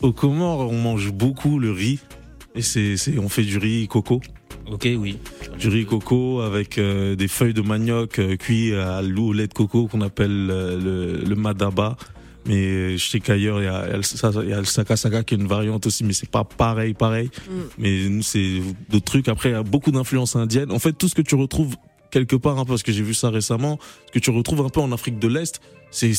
Aux 0.00 0.12
Comores, 0.12 0.70
on 0.70 0.80
mange 0.80 1.12
beaucoup 1.12 1.58
le 1.58 1.70
riz. 1.70 1.98
Et 2.54 2.62
c'est, 2.62 2.96
on 3.18 3.28
fait 3.28 3.42
du 3.42 3.58
riz 3.58 3.88
coco. 3.88 4.22
Ok, 4.70 4.86
oui. 4.98 5.18
Du 5.58 5.68
riz 5.68 5.86
coco 5.86 6.40
avec 6.40 6.78
euh, 6.78 7.16
des 7.16 7.28
feuilles 7.28 7.54
de 7.54 7.62
manioc 7.62 8.18
euh, 8.18 8.36
cuits 8.36 8.74
à 8.74 9.00
l'eau 9.02 9.28
au 9.28 9.32
lait 9.32 9.46
de 9.46 9.54
coco 9.54 9.86
qu'on 9.86 10.02
appelle 10.02 10.48
euh, 10.50 10.78
le, 10.78 11.24
le, 11.24 11.34
madaba. 11.34 11.96
Mais 12.46 12.96
je 12.96 13.08
sais 13.10 13.20
qu'ailleurs, 13.20 13.60
il 13.60 13.64
y, 13.64 13.68
a, 13.68 13.86
il 13.86 14.48
y 14.48 14.52
a 14.52 14.58
le 14.58 14.64
saka 14.64 14.96
saka 14.96 15.22
qui 15.22 15.34
est 15.34 15.38
une 15.38 15.46
variante 15.46 15.86
aussi, 15.86 16.04
mais 16.04 16.12
c'est 16.12 16.30
pas 16.30 16.44
pareil, 16.44 16.94
pareil. 16.94 17.30
Mm. 17.48 17.52
Mais 17.78 18.08
nous, 18.08 18.22
c'est 18.22 18.60
d'autres 18.88 19.04
trucs. 19.04 19.28
Après, 19.28 19.50
il 19.50 19.52
y 19.52 19.54
a 19.54 19.62
beaucoup 19.62 19.90
d'influences 19.90 20.36
indiennes. 20.36 20.70
En 20.70 20.78
fait, 20.78 20.92
tout 20.92 21.08
ce 21.08 21.14
que 21.14 21.22
tu 21.22 21.34
retrouves 21.34 21.76
quelque 22.10 22.36
part, 22.36 22.58
hein, 22.58 22.64
parce 22.66 22.82
que 22.82 22.92
j'ai 22.92 23.02
vu 23.02 23.14
ça 23.14 23.30
récemment, 23.30 23.78
ce 24.06 24.12
que 24.12 24.18
tu 24.18 24.30
retrouves 24.30 24.60
un 24.60 24.70
peu 24.70 24.80
en 24.80 24.92
Afrique 24.92 25.18
de 25.18 25.28
l'Est, 25.28 25.60
c'est 25.90 26.12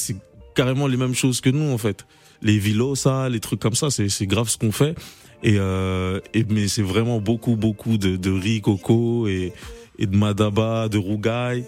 carrément 0.56 0.88
les 0.88 0.98
mêmes 0.98 1.16
choses 1.16 1.42
que 1.42 1.50
nous, 1.50 1.72
en 1.72 1.78
fait. 1.78 2.06
Les 2.42 2.58
vilos, 2.58 2.96
ça, 2.96 3.30
les 3.30 3.40
trucs 3.40 3.60
comme 3.60 3.76
ça, 3.76 3.90
c'est 3.90 4.26
grave 4.28 4.50
ce 4.50 4.58
qu'on 4.58 4.72
fait. 4.72 4.96
Et, 5.44 5.56
euh, 5.58 6.20
et 6.34 6.44
mais 6.50 6.68
c'est 6.68 6.82
vraiment 6.82 7.22
beaucoup 7.22 7.56
beaucoup 7.56 7.98
de, 7.98 8.18
de 8.18 8.32
riz 8.32 8.62
coco 8.62 9.28
et, 9.28 9.54
et 9.98 10.06
de 10.06 10.16
madaba, 10.16 10.90
de 10.90 10.98
rougaille. 10.98 11.66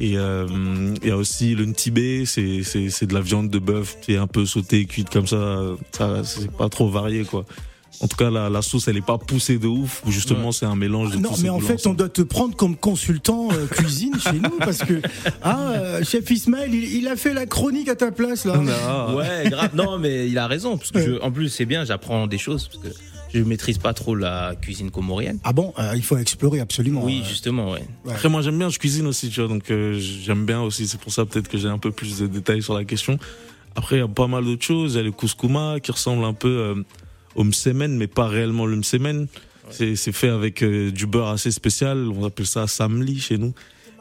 Et 0.00 0.10
il 0.12 1.08
y 1.08 1.10
a 1.10 1.16
aussi 1.16 1.54
le 1.54 1.64
ntibé, 1.66 2.24
c'est 2.24 2.62
c'est 2.62 3.06
de 3.06 3.14
la 3.14 3.20
viande 3.20 3.50
de 3.50 3.58
bœuf 3.58 3.98
qui 4.00 4.12
est 4.12 4.16
un 4.16 4.26
peu 4.28 4.46
sautée, 4.46 4.84
cuite 4.86 5.10
comme 5.10 5.26
ça. 5.26 5.60
Ça 5.92 6.22
c'est 6.24 6.50
pas 6.50 6.68
trop 6.68 6.88
varié 6.88 7.24
quoi. 7.24 7.44
En 8.00 8.06
tout 8.06 8.16
cas, 8.16 8.30
la, 8.30 8.48
la 8.48 8.62
sauce, 8.62 8.86
elle 8.86 8.96
est 8.96 9.04
pas 9.04 9.18
poussée 9.18 9.58
de 9.58 9.66
ouf. 9.66 10.02
Justement, 10.06 10.52
c'est 10.52 10.66
un 10.66 10.76
mélange 10.76 11.10
de 11.10 11.18
Non, 11.18 11.32
mais 11.42 11.48
en 11.48 11.58
fait, 11.58 11.84
on 11.86 11.94
doit 11.94 12.08
te 12.08 12.22
prendre 12.22 12.56
comme 12.56 12.76
consultant 12.76 13.48
euh, 13.52 13.66
cuisine 13.70 14.14
chez 14.20 14.38
nous 14.38 14.58
parce 14.58 14.78
que 14.78 15.00
ah, 15.42 15.70
euh, 15.72 16.04
chef 16.04 16.30
Ismaël, 16.30 16.72
il, 16.72 16.96
il, 16.96 17.08
a 17.08 17.16
fait 17.16 17.34
la 17.34 17.46
chronique 17.46 17.88
à 17.88 17.96
ta 17.96 18.12
place 18.12 18.44
là. 18.44 18.56
Non. 18.56 19.16
Ouais, 19.16 19.50
grave. 19.50 19.70
Non, 19.74 19.98
mais 19.98 20.28
il 20.28 20.38
a 20.38 20.46
raison 20.46 20.78
parce 20.78 20.92
que 20.92 21.00
je, 21.00 21.20
en 21.20 21.32
plus 21.32 21.48
c'est 21.48 21.64
bien, 21.64 21.84
j'apprends 21.84 22.26
des 22.26 22.38
choses 22.38 22.68
parce 22.68 22.82
que 22.82 22.88
je 23.34 23.42
maîtrise 23.42 23.78
pas 23.78 23.92
trop 23.94 24.14
la 24.14 24.54
cuisine 24.60 24.90
comorienne. 24.90 25.38
Ah 25.42 25.52
bon 25.52 25.74
euh, 25.78 25.92
Il 25.96 26.02
faut 26.02 26.16
explorer 26.16 26.60
absolument. 26.60 27.04
Oui, 27.04 27.22
justement, 27.28 27.72
ouais. 27.72 27.82
Après, 28.08 28.28
moi, 28.28 28.42
j'aime 28.42 28.58
bien, 28.58 28.70
je 28.70 28.78
cuisine 28.78 29.06
aussi, 29.06 29.28
tu 29.28 29.40
vois, 29.40 29.48
donc 29.48 29.64
j'aime 29.68 30.46
bien 30.46 30.62
aussi. 30.62 30.86
C'est 30.86 31.00
pour 31.00 31.12
ça 31.12 31.26
peut-être 31.26 31.48
que 31.48 31.58
j'ai 31.58 31.68
un 31.68 31.78
peu 31.78 31.90
plus 31.90 32.20
de 32.20 32.26
détails 32.26 32.62
sur 32.62 32.74
la 32.74 32.84
question. 32.84 33.18
Après, 33.76 33.96
il 33.96 33.98
y 34.00 34.02
a 34.02 34.08
pas 34.08 34.28
mal 34.28 34.44
d'autres 34.44 34.64
choses. 34.64 34.94
Il 34.94 34.96
y 34.96 35.00
a 35.00 35.02
le 35.02 35.12
couscouma 35.12 35.78
qui 35.80 35.92
ressemble 35.92 36.24
un 36.24 36.32
peu 36.32 36.84
msemen, 37.44 37.96
mais 37.96 38.06
pas 38.06 38.26
réellement 38.28 38.66
le 38.66 38.76
msemen. 38.76 39.26
C'est 39.70 39.96
fait 40.12 40.28
avec 40.30 40.62
euh, 40.62 40.90
du 40.90 41.06
beurre 41.06 41.28
assez 41.28 41.50
spécial, 41.50 42.08
on 42.08 42.24
appelle 42.24 42.46
ça 42.46 42.66
samli 42.66 43.20
chez 43.20 43.36
nous. 43.36 43.52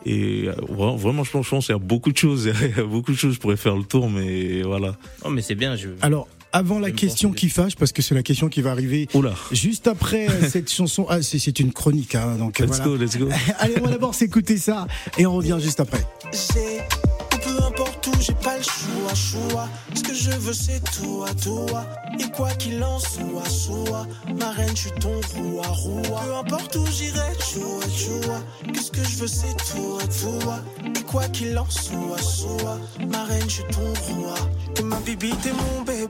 Et 0.06 0.46
euh, 0.48 0.54
vra- 0.72 0.98
vraiment, 0.98 1.26
je 1.26 1.32
pense, 1.32 1.46
je 1.46 1.50
pense 1.50 1.66
qu'il 1.66 1.74
y 1.74 1.76
a 1.76 1.80
beaucoup 1.80 2.12
de 2.14 2.18
choses. 2.18 2.50
Il 2.62 2.78
y 2.78 2.80
a 2.80 2.84
beaucoup 2.86 3.12
de 3.12 3.18
choses. 3.18 3.34
Je 3.34 3.40
pourrais 3.40 3.58
faire 3.58 3.76
le 3.76 3.84
tour, 3.84 4.10
mais 4.10 4.62
voilà. 4.62 4.96
Non, 5.26 5.32
mais 5.32 5.42
c'est 5.42 5.56
bien. 5.56 5.76
Je... 5.76 5.90
Alors, 6.02 6.30
avant 6.54 6.80
la 6.80 6.92
question 6.92 7.34
qui 7.34 7.50
fâche, 7.50 7.76
parce 7.76 7.92
que 7.92 8.02
c'est 8.02 8.16
la 8.16 8.24
question 8.24 8.48
qui 8.48 8.62
va 8.62 8.72
arriver 8.72 9.10
Oula. 9.14 9.34
juste 9.52 9.88
après 9.88 10.30
euh, 10.30 10.48
cette 10.50 10.72
chanson. 10.72 11.06
Ah, 11.10 11.22
c'est 11.22 11.40
c'est 11.40 11.60
une 11.60 11.74
chronique, 11.74 12.16
hein, 12.16 12.36
donc 12.40 12.60
Let's 12.60 12.68
voilà. 12.68 12.86
go, 12.86 12.96
let's 12.96 13.18
go. 13.18 13.28
Allez, 13.60 13.74
on 13.82 13.84
va 13.84 13.92
d'abord 13.92 14.16
s'écouter 14.16 14.58
ça 14.58 14.88
et 15.18 15.26
on 15.26 15.34
revient 15.36 15.58
juste 15.60 15.82
après. 15.82 16.06
J'ai, 18.20 18.34
pas 18.34 18.58
le 18.58 18.64
choix, 18.64 19.14
choix. 19.14 19.70
Ce 19.94 20.02
que 20.02 20.14
je 20.14 20.32
veux, 20.32 20.54
c'est 20.54 20.82
toi, 20.92 21.28
toi. 21.44 21.86
Et 22.20 22.30
quoi 22.32 22.52
qu'il 22.52 22.84
en 22.84 23.00
soit, 23.00 23.50
soit. 23.50 24.08
Ma 24.40 24.52
reine, 24.52 24.76
je 24.76 24.82
suis 24.82 24.92
ton 24.92 25.20
roi, 25.36 25.68
roi. 25.68 26.22
Peu 26.22 26.36
importe 26.36 26.76
où 26.76 26.86
j'irai, 26.88 27.34
choua, 27.40 27.84
choua. 27.96 28.40
Qu'est-ce 28.74 28.92
que 28.92 29.04
je 29.04 29.18
veux, 29.18 29.28
c'est 29.28 29.56
toi, 29.72 30.02
toi. 30.22 30.60
Et 30.96 31.04
quoi 31.04 31.28
qu'il 31.30 31.58
en 31.58 31.70
soit, 31.70 32.22
soit. 32.22 32.80
Ma 33.08 33.24
reine, 33.26 33.44
je 33.44 33.56
suis 33.56 33.64
ton 33.66 33.94
roi. 34.14 34.36
T'es 34.74 34.84
ma 34.84 35.00
bibi, 35.00 35.32
t'es 35.42 35.52
mon 35.52 35.82
bébé, 35.82 36.08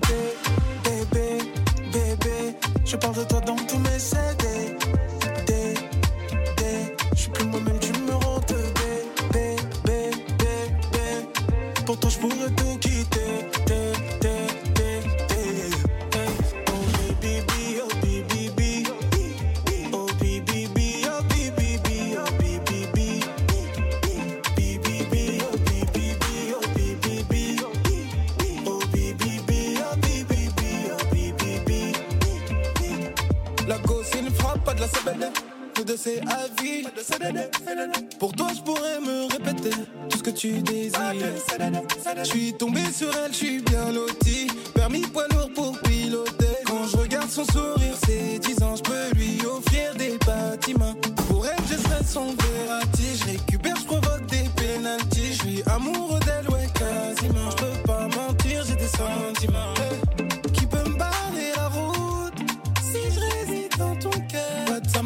bébé, 0.83 1.51
bébé. 1.91 2.55
Je 2.85 2.95
parle 2.95 3.15
de 3.15 3.23
toi 3.23 3.41
dans 3.41 3.55
tous 3.55 3.79
mes 3.79 3.99
CD. 3.99 4.46
De 34.87 35.21
la 35.21 35.31
c'est 35.95 36.21
à 36.21 36.47
vie. 36.61 36.85
Pour 38.19 38.33
toi, 38.33 38.47
je 38.55 38.61
pourrais 38.61 38.99
me 38.99 39.31
répéter 39.31 39.69
tout 40.09 40.17
ce 40.17 40.23
que 40.23 40.29
tu 40.31 40.61
désires. 40.61 41.13
Je 42.17 42.23
suis 42.23 42.53
tombé 42.53 42.81
sur 42.91 43.09
elle, 43.23 43.31
je 43.31 43.37
suis 43.37 43.61
bien 43.61 43.91
loti. 43.91 44.47
Permis 44.73 45.01
poids 45.01 45.27
lourd 45.29 45.51
pour 45.53 45.79
piloter. 45.81 46.45
Quand 46.65 46.87
je 46.87 46.97
regarde 46.97 47.29
son 47.29 47.45
sourire, 47.45 47.95
c'est 48.05 48.39
10 48.39 48.63
ans, 48.63 48.75
je 48.75 48.83
peux 48.83 49.15
lui 49.15 49.39
offrir 49.45 49.93
des 49.95 50.17
bâtiments. 50.25 50.95
Pour 51.29 51.45
elle, 51.45 51.63
je 51.69 51.75
serai 51.75 52.03
son 52.03 52.33
verratti. 52.35 53.17
Je 53.19 53.25
récupère, 53.25 53.75
je 53.75 53.85
provoque 53.85 54.25
des 54.27 54.49
pénalties. 54.55 55.33
Je 55.33 55.41
suis 55.41 55.63
amoureux 55.67 56.19
d'elle, 56.21 56.49
ouais, 56.53 56.67
quasiment. 56.73 57.51
Je 57.51 57.55
peux 57.55 57.83
pas 57.85 58.07
mentir, 58.07 58.63
j'ai 58.67 58.75
des 58.75 58.87
sentiments. 58.87 59.73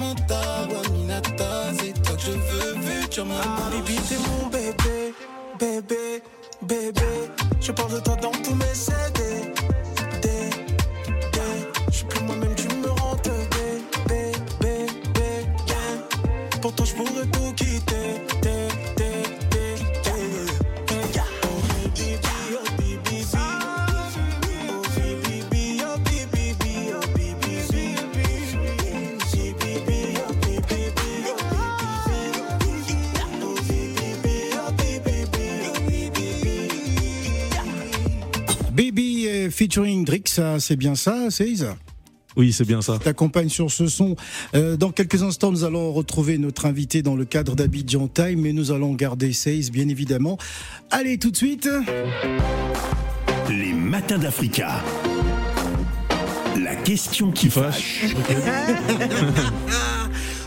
Aminata, 0.02 1.74
c'est 1.78 2.02
toi 2.02 2.16
que 2.16 2.22
je 2.22 2.32
veux, 2.32 2.74
vu 2.82 3.10
tu 3.10 3.22
mon 3.22 3.36
Bibi, 3.72 3.96
t'es 4.10 4.18
mon 4.18 4.48
bébé, 4.48 5.14
bébé, 5.60 6.24
bébé. 6.64 7.02
Je 7.60 7.72
parle 7.72 7.94
de 7.94 8.00
toi 8.00 8.16
dans 8.16 8.32
tous 8.32 8.56
mes 8.56 8.74
CD. 8.74 9.31
Featuring 39.52 40.06
Drix, 40.06 40.40
c'est 40.60 40.76
bien 40.76 40.96
ça, 40.96 41.30
Seize 41.30 41.68
Oui, 42.36 42.54
c'est 42.54 42.66
bien 42.66 42.82
ça. 42.82 42.98
t'accompagne 43.00 43.50
sur 43.50 43.70
ce 43.72 43.88
son. 43.88 44.16
Euh, 44.56 44.78
dans 44.78 44.92
quelques 44.92 45.22
instants, 45.24 45.52
nous 45.52 45.64
allons 45.64 45.92
retrouver 45.92 46.38
notre 46.38 46.66
invité 46.66 47.02
dans 47.02 47.16
le 47.16 47.26
cadre 47.26 47.56
d'Abidjan 47.56 48.08
Time, 48.08 48.42
mais 48.42 48.54
nous 48.54 48.72
allons 48.72 48.94
garder 48.94 49.34
Seize, 49.34 49.72
bien 49.72 49.88
évidemment. 49.90 50.38
Allez, 50.90 51.18
tout 51.18 51.32
de 51.32 51.38
suite. 51.38 51.70
Les 53.50 53.74
matins 53.74 54.18
d'Africa. 54.18 54.82
La 56.62 56.76
question 56.76 57.32
qui 57.32 57.50
fâche. 57.50 58.06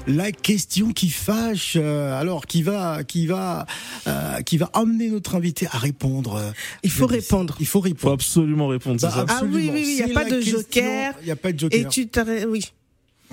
La 0.06 0.32
question 0.32 0.92
qui 0.92 1.08
fâche, 1.08 1.78
euh, 1.80 2.12
alors 2.20 2.44
qui 2.46 2.62
va, 2.62 3.04
qui 3.04 3.26
va, 3.26 3.64
euh, 4.06 4.42
qui 4.42 4.58
va 4.58 4.68
amener 4.74 5.08
notre 5.08 5.34
invité 5.34 5.66
à 5.72 5.78
répondre. 5.78 6.34
euh, 6.34 6.50
Il 6.82 6.90
faut 6.90 7.06
répondre. 7.06 7.56
Il 7.58 7.66
faut 7.66 7.78
Faut 7.78 7.84
répondre. 7.84 8.12
absolument 8.12 8.66
répondre, 8.68 9.00
c'est 9.00 9.06
Bah, 9.06 9.24
ça. 9.26 9.26
Ah 9.28 9.40
oui, 9.44 9.50
oui, 9.54 9.70
oui, 9.72 9.96
il 9.98 10.06
y 10.06 10.10
a 10.10 10.14
pas 10.14 10.24
de 10.26 10.36
question- 10.36 10.58
joker. 10.58 11.14
Il 11.22 11.24
n'y 11.24 11.30
a 11.30 11.36
pas 11.36 11.52
de 11.52 11.58
joker. 11.58 11.80
Et 11.80 11.88
tu 11.88 12.06
t'arrêtes, 12.08 12.46
oui, 12.46 12.70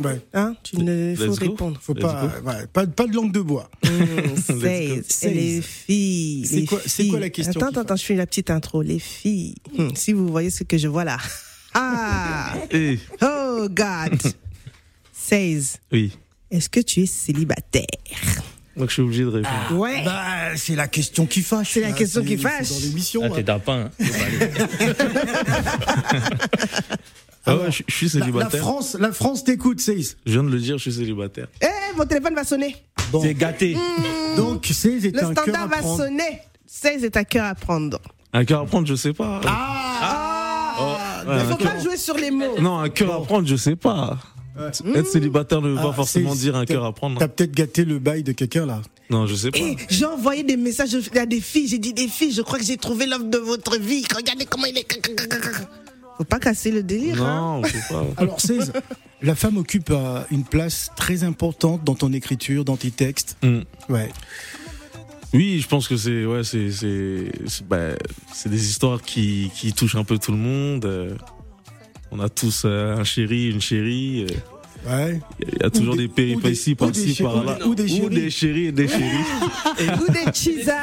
Ouais. 0.01 0.21
hein, 0.33 0.55
tu 0.63 0.77
ne, 0.77 1.13
faut 1.15 1.33
répondre. 1.33 1.77
Faut 1.81 1.93
pas, 1.93 2.31
ouais, 2.45 2.65
pas, 2.71 2.87
pas 2.87 3.05
de 3.05 3.13
langue 3.13 3.33
de 3.33 3.41
bois. 3.41 3.69
Mmh, 3.83 3.89
les 5.25 5.61
filles. 5.61 6.45
C'est 6.47 6.63
quoi- 6.65 6.79
c'est 6.85 6.89
filles. 7.03 7.09
quoi 7.11 7.19
la 7.19 7.29
question 7.29 7.59
Attends, 7.59 7.67
attends, 7.71 7.81
attends, 7.81 7.95
je 7.97 8.05
fais 8.05 8.15
la 8.15 8.25
petite 8.25 8.49
intro. 8.49 8.81
Les 8.81 8.99
filles. 8.99 9.55
Hmm, 9.77 9.89
si 9.93 10.13
vous 10.13 10.29
voyez 10.29 10.49
ce 10.49 10.63
que 10.63 10.77
je 10.77 10.87
vois 10.87 11.03
là. 11.03 11.17
Ah! 11.73 12.53
Eh, 12.71 12.97
Oh 13.21 13.67
God! 13.69 14.17
16. 15.13 15.77
oui. 15.91 16.13
Est-ce 16.51 16.69
que 16.69 16.79
tu 16.81 17.01
es 17.01 17.05
célibataire? 17.05 17.85
Donc 18.77 18.87
je 18.89 18.93
suis 18.93 19.01
obligé 19.01 19.23
de 19.23 19.29
répondre. 19.29 19.71
Ouais. 19.77 20.03
Bah, 20.05 20.55
c'est 20.55 20.75
la 20.75 20.87
question 20.87 21.25
qui 21.25 21.41
fâche. 21.41 21.71
C'est 21.73 21.81
la 21.81 21.91
question 21.91 22.21
qui 22.23 22.37
c'est 22.37 22.43
fâche. 22.43 22.69
Dans 22.69 22.79
l'émission. 22.79 23.21
Ah, 23.23 23.27
hein. 23.27 23.31
t'es 23.35 23.43
tapin. 23.43 23.89
hein. 23.89 23.91
Pas 23.99 24.85
aller. 24.85 24.93
Ah 27.43 27.55
ouais, 27.55 27.71
je, 27.71 27.81
je 27.87 27.93
suis 27.95 28.05
La, 28.07 28.19
la 28.19 28.25
célibataire. 28.25 28.59
France, 28.61 28.95
la 28.99 29.11
France 29.11 29.43
t'écoute, 29.43 29.79
Seize. 29.81 30.15
Je 30.27 30.33
viens 30.33 30.43
de 30.43 30.49
le 30.49 30.59
dire, 30.59 30.77
je 30.77 30.83
suis 30.83 30.93
célibataire. 30.93 31.47
Eh, 31.59 31.97
mon 31.97 32.05
téléphone 32.05 32.35
va 32.35 32.43
sonner. 32.43 32.75
Bon, 33.11 33.19
T'es 33.19 33.33
gâté. 33.33 33.75
donc 34.37 34.63
Seize 34.67 35.05
est 35.07 35.11
Le 35.15 35.23
un 35.25 35.33
cœur 35.33 35.43
standard 35.45 35.63
à 35.63 35.67
va 35.67 35.77
prendre. 35.77 35.97
sonner. 36.03 36.39
16 36.67 37.03
est 37.03 37.17
un 37.17 37.23
cœur 37.23 37.45
à 37.45 37.55
prendre. 37.55 37.99
Un 38.31 38.45
cœur 38.45 38.61
à 38.61 38.65
prendre, 38.65 38.87
je 38.87 38.93
sais 38.93 39.11
pas. 39.13 39.41
Ah, 39.47 41.23
Ouais, 41.27 41.33
Il 41.35 41.39
un 41.39 41.45
faut 41.45 41.55
cœur- 41.57 41.73
pas 41.73 41.79
jouer 41.83 41.97
sur 41.97 42.15
les 42.15 42.29
mots. 42.31 42.59
Non, 42.59 42.77
un 42.79 42.89
cœur 42.89 43.11
à 43.13 43.23
prendre, 43.23 43.47
je 43.47 43.55
sais 43.55 43.75
pas. 43.75 44.19
Être 44.59 45.07
célibataire 45.07 45.61
ne 45.61 45.69
veut 45.69 45.75
Ah, 45.79 45.83
pas 45.83 45.93
forcément 45.93 46.33
c'est- 46.33 46.39
dire 46.41 46.55
un 46.55 46.65
cœur 46.65 46.83
à 46.85 46.93
prendre. 46.93 47.19
T'as 47.19 47.27
peut-être 47.27 47.53
gâté 47.53 47.85
le 47.85 47.99
bail 47.99 48.23
de 48.23 48.31
quelqu'un 48.31 48.65
là. 48.65 48.81
Non, 49.09 49.27
je 49.27 49.35
sais 49.35 49.51
pas. 49.51 49.57
Eh, 49.61 49.75
j'ai 49.89 50.05
envoyé 50.05 50.43
des 50.43 50.57
messages 50.57 50.95
à 51.15 51.25
des 51.25 51.41
filles. 51.41 51.67
J'ai 51.67 51.79
dit 51.79 51.93
des 51.93 52.07
filles, 52.07 52.31
je 52.33 52.41
crois 52.41 52.59
que 52.59 52.65
j'ai 52.65 52.77
trouvé 52.77 53.05
l'homme 53.05 53.29
de 53.29 53.37
votre 53.37 53.77
vie. 53.77 54.05
Regardez 54.15 54.45
comment 54.45 54.65
il 54.65 54.77
est. 54.77 54.87
Faut 56.17 56.23
pas 56.23 56.39
casser 56.39 56.71
le 56.71 56.83
délire. 56.83 57.21
hein. 57.23 57.61
Non, 57.61 57.67
faut 57.67 57.93
pas. 57.93 58.05
Alors 58.21 58.39
16, 58.39 58.71
la 59.21 59.35
femme 59.35 59.57
occupe 59.57 59.89
euh, 59.91 60.21
une 60.31 60.43
place 60.43 60.89
très 60.95 61.23
importante 61.23 61.83
dans 61.83 61.95
ton 61.95 62.13
écriture, 62.13 62.63
dans 62.65 62.77
tes 62.77 62.91
textes. 62.91 63.37
Hmm. 63.43 63.61
Ouais. 63.89 64.09
Oui, 65.33 65.59
je 65.61 65.67
pense 65.67 65.87
que 65.87 65.95
c'est 65.95 66.25
ouais, 66.25 66.43
c'est 66.43 66.71
c'est 66.71 67.31
c'est 67.47 67.65
bah, 67.67 67.91
c'est 68.33 68.49
des 68.49 68.69
histoires 68.69 69.01
qui 69.01 69.49
qui 69.55 69.71
touchent 69.73 69.95
un 69.95 70.03
peu 70.03 70.17
tout 70.17 70.31
le 70.31 70.37
monde. 70.37 70.85
On 72.11 72.19
a 72.19 72.29
tous 72.29 72.63
euh, 72.65 72.97
un 72.97 73.03
chéri, 73.03 73.49
une 73.51 73.61
chérie. 73.61 74.25
euh. 74.29 74.33
Ouais. 74.83 75.19
Il 75.39 75.61
y 75.61 75.65
a 75.65 75.69
toujours 75.69 75.95
des- 75.95 76.07
des 76.07 76.13
péripéties 76.13 76.71
ou 76.71 76.73
des- 76.75 76.83
ou 76.83 76.91
des 76.91 77.03
par-ci 77.03 77.15
chéris- 77.15 77.23
par-là. 77.23 77.67
ou 77.67 77.75
des 77.75 77.87
chéris. 77.87 78.09
des 78.09 78.29
chéris 78.29 78.65
et 78.65 78.71
des 78.71 78.87
chéris. 78.87 79.01
Ou 80.01 80.11
des 80.11 80.31
chisa 80.33 80.75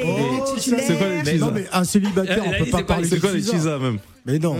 et 0.00 0.04
Oh, 0.06 0.44
c'est 0.58 0.96
quoi 0.98 1.06
les 1.24 1.38
Non 1.38 1.50
mais 1.52 1.64
un 1.72 1.84
célibataire, 1.84 2.42
on 2.46 2.50
peut 2.50 2.58
pas 2.58 2.64
c'est 2.64 2.70
quoi 2.70 2.86
parler 2.86 3.08
C'est 3.08 3.16
de 3.16 3.20
quoi 3.20 3.32
les 3.32 3.40
chisa. 3.40 3.52
chisas 3.52 3.78
même 3.78 3.98
Mais 4.26 4.38
non. 4.38 4.56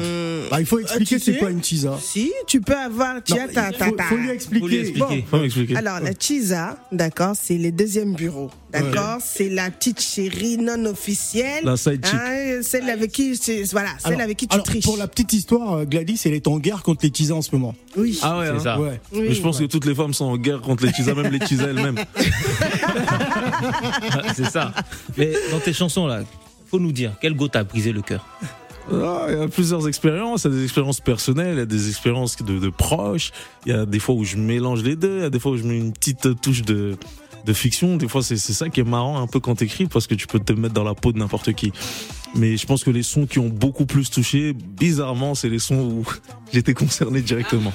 Bah, 0.50 0.61
il 0.61 0.67
faut 0.67 0.79
expliquer 0.79 1.17
Ah, 1.19 1.23
c'est 1.25 1.38
quoi 1.38 1.50
une 1.50 1.62
chisa. 1.62 1.99
Si, 2.03 2.33
tu 2.47 2.61
peux 2.61 2.76
avoir. 2.76 3.23
Tu 3.23 3.33
Non, 3.35 3.41
as 3.45 3.49
ta, 3.49 3.71
il 3.71 3.76
ta, 3.79 3.85
faut, 3.87 3.93
ta- 3.93 4.05
faut 4.05 4.17
lui 4.17 4.31
expliquer. 4.31 4.61
Faut 4.61 4.69
lui 4.69 4.76
expliquer. 4.79 5.25
Faut 5.31 5.38
m'expliquer. 5.38 5.76
Alors, 5.76 6.00
la 6.00 6.11
chisa, 6.19 6.76
d'accord, 6.93 7.35
c'est 7.41 7.57
le 7.59 7.71
deuxième 7.73 8.14
bureau. 8.14 8.50
D'accord 8.73 9.19
C'est 9.25 9.49
la 9.50 9.71
petite 9.71 10.00
chérie 10.00 10.59
non 10.59 10.85
officielle. 10.87 11.64
La 11.64 11.76
side 11.76 12.05
chick. 12.05 12.14
Hein, 12.14 12.61
celle 12.62 12.91
avec 12.91 13.12
qui, 13.12 13.33
voilà, 13.71 13.91
celle 13.99 14.12
Alors- 14.14 14.23
avec 14.23 14.37
qui 14.37 14.49
tu 14.49 14.55
alors, 14.55 14.67
triches. 14.67 14.85
Pour 14.85 14.97
la 14.97 15.07
petite 15.07 15.33
histoire, 15.33 15.75
euh, 15.75 15.85
Gladys, 15.85 16.21
elle 16.25 16.35
est 16.35 16.49
en 16.49 16.59
guerre 16.59 16.83
contre 16.83 17.05
les 17.05 17.11
tisas 17.11 17.35
en 17.35 17.43
ce 17.43 17.50
moment. 17.53 17.75
Oui. 17.97 18.19
Ah 18.23 18.38
ouais. 18.41 18.47
C'est 18.47 18.53
hein. 18.53 18.59
ça. 18.59 18.81
Ouais. 18.81 19.00
Oui. 19.12 19.26
Mais 19.29 19.35
je 19.35 19.41
pense 19.43 19.61
que 19.61 19.64
toutes 19.64 19.87
les 19.87 19.95
femmes 19.95 20.12
sont 20.12 20.25
en 20.25 20.37
guerre 20.37 20.61
contre 20.61 20.85
les 20.85 20.93
chisas, 20.93 21.14
même 21.14 21.31
les 21.33 21.47
chisas 21.47 21.69
elles-mêmes. 21.69 21.99
c'est 24.35 24.50
ça. 24.50 24.73
Mais 25.17 25.24
dans 25.50 25.61
tes 25.61 25.73
chansons 25.73 26.07
là, 26.07 26.23
faut 26.66 26.78
nous 26.78 26.93
dire 26.93 27.12
quel 27.21 27.35
go 27.35 27.49
t'a 27.49 27.64
brisé 27.64 27.93
le 27.93 28.02
cœur? 28.02 28.26
Ah, 28.93 29.26
il 29.31 29.38
y 29.38 29.40
a 29.40 29.49
plusieurs 29.49 29.88
expériences, 29.88 30.45
il 30.45 30.50
y 30.50 30.54
a 30.54 30.57
des 30.57 30.64
expériences 30.64 31.00
personnelles, 31.00 31.54
il 31.54 31.59
y 31.59 31.62
a 31.62 31.66
des 31.66 31.88
expériences 31.88 32.37
de, 32.37 32.59
de 32.59 32.69
proches, 32.69 33.33
il 33.64 33.73
y 33.73 33.75
a 33.75 33.87
des 33.87 33.99
fois 33.99 34.14
où 34.14 34.25
je 34.25 34.37
mélange 34.37 34.83
les 34.83 34.95
deux, 34.95 35.19
il 35.19 35.23
y 35.23 35.26
a 35.26 35.31
des 35.31 35.38
fois 35.38 35.52
où 35.52 35.57
je 35.57 35.62
mets 35.62 35.78
une 35.78 35.93
petite 35.93 36.40
touche 36.43 36.62
de 36.62 36.97
de 37.47 37.53
fiction. 37.53 37.97
Des 37.97 38.09
fois, 38.09 38.23
c'est 38.23 38.37
c'est 38.37 38.53
ça 38.53 38.69
qui 38.69 38.81
est 38.81 38.85
marrant 38.85 39.21
un 39.21 39.27
peu 39.27 39.41
quand 39.41 39.55
t'écris 39.57 39.87
parce 39.87 40.07
que 40.07 40.15
tu 40.15 40.27
peux 40.27 40.39
te 40.41 40.53
mettre 40.53 40.75
dans 40.75 40.85
la 40.85 40.95
peau 40.95 41.13
de 41.13 41.19
n'importe 41.19 41.53
qui. 41.53 41.73
Mais 42.37 42.57
je 42.57 42.67
pense 42.67 42.83
que 42.83 42.91
les 42.91 43.05
sons 43.05 43.27
qui 43.27 43.39
ont 43.39 43.49
beaucoup 43.49 43.87
plus 43.87 44.11
touché, 44.11 44.53
bizarrement, 44.55 45.37
c'est 45.37 45.49
les 45.49 45.61
sons 45.61 45.77
où 45.77 46.05
j'étais 46.53 46.75
concerné 46.75 47.21
directement. 47.21 47.73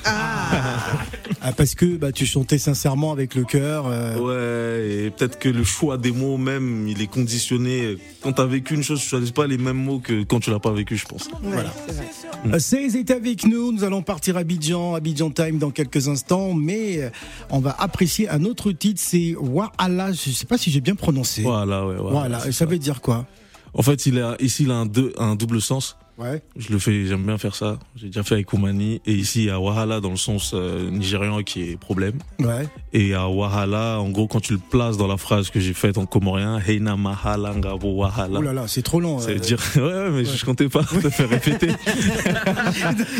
Ah, 1.41 1.53
parce 1.55 1.75
que 1.75 1.85
bah, 1.95 2.11
tu 2.11 2.25
chantais 2.25 2.57
sincèrement 2.57 3.11
avec 3.13 3.35
le 3.35 3.45
cœur. 3.45 3.85
euh, 3.87 4.17
Ouais, 4.17 5.05
et 5.05 5.09
peut-être 5.11 5.39
que 5.39 5.47
le 5.47 5.63
choix 5.63 5.97
des 5.97 6.11
mots 6.11 6.37
même, 6.37 6.87
il 6.89 7.01
est 7.01 7.07
conditionné. 7.07 7.97
Quand 8.21 8.33
t'as 8.33 8.45
vécu 8.45 8.73
une 8.73 8.83
chose, 8.83 8.99
tu 8.99 9.07
choisis 9.07 9.31
pas 9.31 9.47
les 9.47 9.57
mêmes 9.57 9.77
mots 9.77 9.99
que 9.99 10.23
quand 10.23 10.41
tu 10.41 10.49
l'as 10.51 10.59
pas 10.59 10.71
vécu, 10.73 10.97
je 10.97 11.05
pense. 11.05 11.27
Ouais, 11.27 11.31
Voilà. 11.43 11.73
c'est 11.87 11.95
vrai. 11.95 12.07
Euh, 12.53 12.59
16 12.59 12.95
est 12.97 13.11
avec 13.11 13.45
nous, 13.45 13.71
nous 13.71 13.83
allons 13.85 14.01
partir 14.01 14.35
à 14.37 14.41
Abidjan, 14.41 14.95
Abidjan 14.95 15.29
Time 15.29 15.57
dans 15.57 15.71
quelques 15.71 16.07
instants, 16.07 16.53
mais 16.53 17.01
euh, 17.01 17.09
on 17.49 17.59
va 17.59 17.75
apprécier 17.79 18.27
un 18.29 18.43
autre 18.43 18.71
titre, 18.73 18.99
c'est 19.03 19.35
Wahala, 19.59 20.11
je 20.11 20.31
sais 20.31 20.45
pas 20.45 20.57
si 20.57 20.71
j'ai 20.71 20.81
bien 20.81 20.95
prononcé. 20.95 21.41
Voilà, 21.41 21.85
ouais. 21.85 21.95
Voilà, 21.99 22.47
et 22.47 22.51
ça 22.51 22.65
veut 22.65 22.79
dire 22.79 23.01
quoi? 23.01 23.25
En 23.73 23.81
fait, 23.81 24.05
il 24.05 24.19
a, 24.19 24.35
ici, 24.39 24.63
il 24.63 24.71
a 24.71 24.75
un, 24.75 24.85
deux, 24.85 25.13
un 25.17 25.35
double 25.35 25.61
sens. 25.61 25.97
Ouais. 26.19 26.41
Je 26.57 26.71
le 26.73 26.79
fais, 26.79 27.05
j'aime 27.05 27.23
bien 27.25 27.37
faire 27.37 27.55
ça. 27.55 27.79
J'ai 27.95 28.07
déjà 28.07 28.23
fait 28.23 28.35
avec 28.35 28.51
Oumani. 28.51 29.01
Et 29.05 29.13
ici, 29.13 29.43
il 29.43 29.45
y 29.45 29.49
a 29.49 29.59
Wahala 29.59 30.01
dans 30.01 30.09
le 30.09 30.17
sens 30.17 30.51
euh, 30.53 30.89
nigérian 30.89 31.41
qui 31.43 31.63
est 31.71 31.77
problème. 31.79 32.17
Ouais. 32.39 32.67
Et 32.91 33.13
à 33.13 33.27
Wahala, 33.29 33.99
en 34.01 34.09
gros, 34.09 34.27
quand 34.27 34.41
tu 34.41 34.53
le 34.53 34.59
places 34.59 34.97
dans 34.97 35.07
la 35.07 35.17
phrase 35.17 35.49
que 35.49 35.59
j'ai 35.59 35.73
faite 35.73 35.97
en 35.97 36.05
comorien, 36.05 36.59
Heina 36.67 36.97
Mahala 36.97 37.53
Ngabo 37.55 37.91
Wahala. 37.93 38.39
Oh 38.39 38.41
là 38.41 38.51
là, 38.53 38.67
c'est 38.67 38.81
trop 38.81 38.99
long. 38.99 39.19
Ça 39.19 39.29
euh. 39.29 39.33
veut 39.35 39.39
dire, 39.39 39.59
ouais, 39.77 39.81
ouais, 39.81 40.09
mais 40.11 40.25
je 40.25 40.45
comptais 40.45 40.67
pas 40.67 40.83
te 40.83 41.09
faire 41.09 41.29
répéter. 41.29 41.69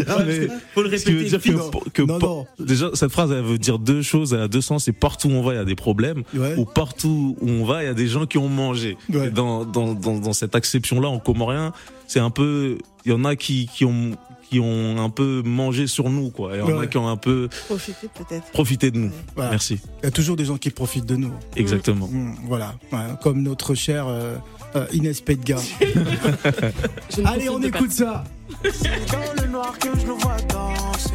Ah, 0.08 0.24
Mais 0.26 0.48
Faut 0.74 0.82
le 0.82 0.98
ce 0.98 1.06
qui 1.06 1.12
veut 1.12 1.24
répéter. 1.24 1.40
dire 1.52 1.58
Non, 1.58 1.70
que, 1.70 1.90
que 1.90 2.02
non, 2.02 2.20
non. 2.20 2.46
déjà, 2.60 2.90
cette 2.94 3.12
phrase, 3.12 3.32
elle 3.32 3.44
veut 3.44 3.58
dire 3.58 3.80
deux 3.80 4.02
choses, 4.02 4.34
elle 4.34 4.42
a 4.42 4.48
deux 4.48 4.62
sens. 4.62 4.86
C'est 4.86 4.92
partout 4.94 5.30
où 5.30 5.32
on 5.32 5.42
va, 5.42 5.54
il 5.54 5.58
y 5.58 5.60
a 5.60 5.66
des 5.66 5.76
problèmes. 5.76 6.24
Ouais. 6.34 6.56
Ou 6.58 6.66
partout 6.66 7.38
où 7.40 7.50
on 7.50 7.66
va, 7.66 7.84
il 7.84 7.88
y 7.88 7.90
a 7.90 7.94
des 7.94 8.08
gens 8.08 8.26
qui 8.26 8.38
ont 8.38 8.50
mangé. 8.50 8.98
Ouais. 9.14 9.30
Dans, 9.30 9.66
dans, 9.66 9.94
dans, 9.94 10.18
dans 10.18 10.34
cette 10.34 10.56
acception-là, 10.56 11.08
en 11.10 11.20
comorien, 11.20 11.74
c'est 12.08 12.20
un 12.20 12.30
peu, 12.32 12.78
il 13.06 13.12
y 13.12 13.14
en 13.16 13.24
a 13.26 13.36
qui, 13.36 13.70
qui 13.74 13.86
ont, 13.86 14.12
qui 14.50 14.60
ont 14.60 15.04
un 15.04 15.10
peu 15.10 15.42
mangé 15.46 15.88
sur 15.88 16.10
nous, 16.10 16.30
quoi. 16.32 16.56
Et 16.56 16.60
il 16.60 16.68
y 16.70 16.74
en 16.74 16.80
a 16.80 16.88
qui 16.88 16.98
ont 16.98 17.08
un 17.08 17.18
peu 17.18 17.48
Profitez 17.68 18.08
peut-être. 18.14 18.52
profité 18.52 18.92
de 18.92 18.98
nous. 18.98 19.12
Voilà. 19.36 19.52
Merci. 19.52 19.80
Il 20.02 20.06
y 20.06 20.08
a 20.08 20.12
toujours 20.12 20.36
des 20.36 20.46
gens 20.46 20.58
qui 20.58 20.70
profitent 20.70 21.06
de 21.06 21.16
nous. 21.16 21.32
Exactement. 21.56 22.08
Mm, 22.08 22.36
voilà, 22.46 22.76
Ouais, 22.92 23.00
comme 23.22 23.42
notre 23.42 23.74
cher 23.76 24.06
euh, 24.08 24.36
euh, 24.76 24.86
Inès 24.92 25.22
Pedga. 25.22 25.58
Allez, 27.26 27.50
on 27.50 27.62
écoute 27.62 27.92
ça. 27.92 28.24
C'est 28.72 28.90
dans 29.12 29.42
le 29.44 29.48
noir 29.50 29.78
que 29.80 29.90
je 30.00 30.06
nous 30.06 30.18
vois 30.18 30.38
danser. 30.50 31.14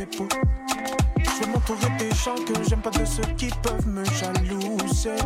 Épaules. 0.00 0.28
Je 1.18 1.44
vais 1.44 1.50
m'entourer 1.52 1.90
des 1.98 2.10
gens 2.14 2.34
que 2.34 2.54
j'aime 2.68 2.80
pas 2.80 2.90
de 2.90 3.04
ceux 3.04 3.22
qui 3.36 3.48
peuvent 3.62 3.86
me 3.86 4.04
jalouser. 4.04 5.16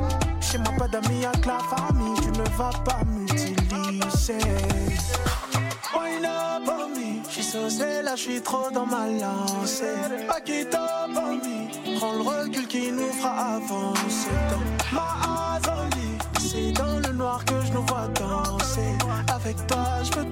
Chez 0.41 0.59
moi, 0.59 0.73
pas 0.79 0.89
d'amis 0.89 1.25
avec 1.25 1.47
la 1.47 1.59
famille, 1.59 2.15
tu 2.21 2.31
ne 2.31 2.49
vas 2.57 2.71
pas 2.85 3.01
m'utiliser. 3.07 4.39
Wine 5.95 6.27
up 6.27 6.69
on 6.69 6.89
me, 6.89 7.23
je 7.29 7.33
suis 7.33 7.43
saucé, 7.43 8.03
là 8.03 8.17
je 8.17 8.23
suis 8.23 8.41
trop 8.43 8.71
dans 8.71 8.87
ma 8.87 9.07
lancée. 9.09 9.85
Up 10.29 11.17
on 11.17 11.35
me, 11.37 11.99
prends 11.99 12.13
le 12.13 12.23
recul 12.23 12.67
qui 12.67 12.93
nous 12.93 13.13
fera 13.13 13.57
avancer. 13.57 14.31
Ma 14.93 15.57
azolie, 15.57 16.19
c'est 16.41 16.73
dans 16.73 16.99
le 16.99 17.13
noir 17.13 17.45
que 17.45 17.55
je 17.67 17.73
nous 17.73 17.83
vois 17.87 18.09
danser. 18.15 18.97
Avec 19.35 19.67
toi, 19.67 20.03
je 20.03 20.19
veux 20.19 20.32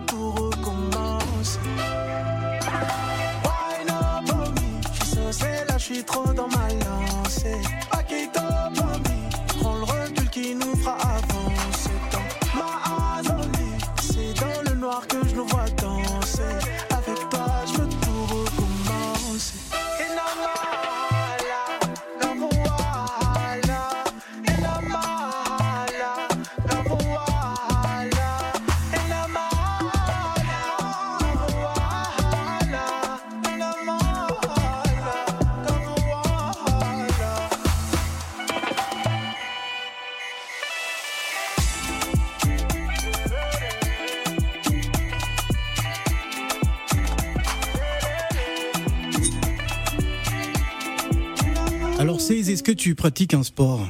tu 52.80 52.94
pratiques 52.94 53.34
un 53.34 53.42
sport 53.42 53.86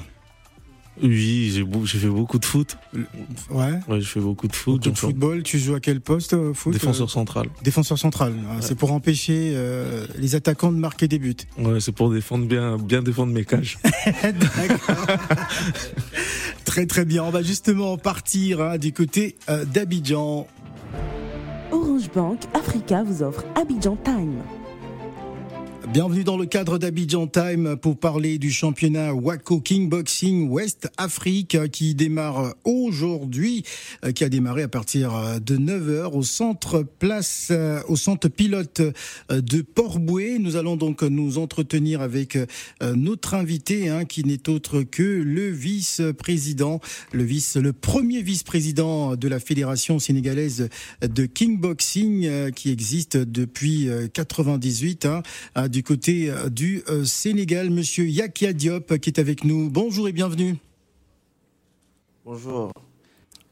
Oui, 1.02 1.50
j'ai 1.54 1.62
beau- 1.62 1.86
fait 1.86 2.08
beaucoup 2.08 2.38
de 2.40 2.44
foot. 2.44 2.76
Ouais. 3.48 3.78
Ouais, 3.88 4.00
je 4.00 4.08
fais 4.08 4.20
beaucoup 4.20 4.48
de 4.48 4.54
foot. 4.54 4.74
Beaucoup 4.82 4.90
de 4.94 4.98
football, 4.98 5.42
tu 5.44 5.58
joues 5.58 5.74
à 5.76 5.80
quel 5.80 6.00
poste 6.00 6.34
euh, 6.34 6.52
foot 6.52 6.72
Défenseur 6.72 7.06
euh, 7.06 7.10
central. 7.10 7.46
Défenseur 7.62 7.98
central. 7.98 8.34
Ah, 8.50 8.56
C'est 8.60 8.74
pour 8.74 8.92
empêcher 8.92 9.52
euh, 9.54 10.06
les 10.18 10.34
attaquants 10.34 10.72
de 10.72 10.76
marquer 10.78 11.06
des 11.08 11.18
buts. 11.20 11.36
Ouais, 11.56 11.78
c'est 11.80 11.92
pour 11.92 12.10
défendre 12.10 12.46
bien, 12.46 12.76
bien 12.76 13.00
défendre 13.02 13.32
mes 13.32 13.44
cages. 13.44 13.78
D'accord. 14.22 15.06
très 16.64 16.86
très 16.86 17.04
bien. 17.04 17.22
On 17.24 17.30
va 17.30 17.42
justement 17.42 17.96
partir 17.96 18.60
hein, 18.60 18.76
du 18.76 18.92
côté 18.92 19.36
euh, 19.48 19.64
d'Abidjan. 19.64 20.46
Orange 21.72 22.10
Bank 22.12 22.40
Africa 22.52 23.04
vous 23.04 23.22
offre 23.22 23.44
Abidjan 23.54 23.96
Time. 24.04 24.42
Bienvenue 25.92 26.22
dans 26.22 26.36
le 26.36 26.46
cadre 26.46 26.78
d'Abidjan 26.78 27.26
Time 27.26 27.76
pour 27.76 27.98
parler 27.98 28.38
du 28.38 28.52
championnat 28.52 29.12
Waco 29.12 29.60
Kickboxing 29.60 30.48
West 30.48 30.88
Afrique 30.96 31.58
qui 31.72 31.96
démarre 31.96 32.54
aujourd'hui, 32.62 33.64
euh, 34.04 34.12
qui 34.12 34.22
a 34.22 34.28
démarré 34.28 34.62
à 34.62 34.68
partir 34.68 35.16
euh, 35.16 35.38
de 35.40 35.56
9h 35.56 36.12
au 36.12 36.22
centre 36.22 36.84
place, 37.00 37.48
euh, 37.50 37.82
au 37.88 37.96
centre 37.96 38.28
pilote 38.28 38.82
de 39.30 39.62
Port-Boué. 39.62 40.38
Nous 40.38 40.54
allons 40.54 40.76
donc 40.76 41.02
nous 41.02 41.38
entretenir 41.38 42.02
avec 42.02 42.38
notre 42.80 43.34
invité 43.34 43.88
hein, 43.88 44.04
qui 44.04 44.24
n'est 44.24 44.48
autre 44.48 44.82
que 44.82 45.02
le 45.02 45.50
vice-président, 45.50 46.80
le 47.12 47.24
vice, 47.24 47.56
le 47.56 47.72
premier 47.72 48.22
vice-président 48.22 49.16
de 49.16 49.28
la 49.28 49.40
fédération 49.40 49.98
sénégalaise 49.98 50.68
de 51.02 51.26
kickboxing 51.26 52.26
euh, 52.26 52.50
qui 52.50 52.70
existe 52.70 53.16
depuis 53.16 53.88
euh, 53.88 54.08
98 54.08 55.06
hein, 55.06 55.22
ah, 55.54 55.68
du 55.80 55.84
côté 55.84 56.30
euh, 56.30 56.50
du 56.50 56.82
euh, 56.90 57.04
Sénégal. 57.06 57.70
Monsieur 57.70 58.04
Yakia 58.04 58.52
Diop 58.52 58.92
euh, 58.92 58.98
qui 58.98 59.08
est 59.08 59.18
avec 59.18 59.44
nous. 59.44 59.70
Bonjour 59.70 60.08
et 60.08 60.12
bienvenue. 60.12 60.56
Bonjour. 62.26 62.70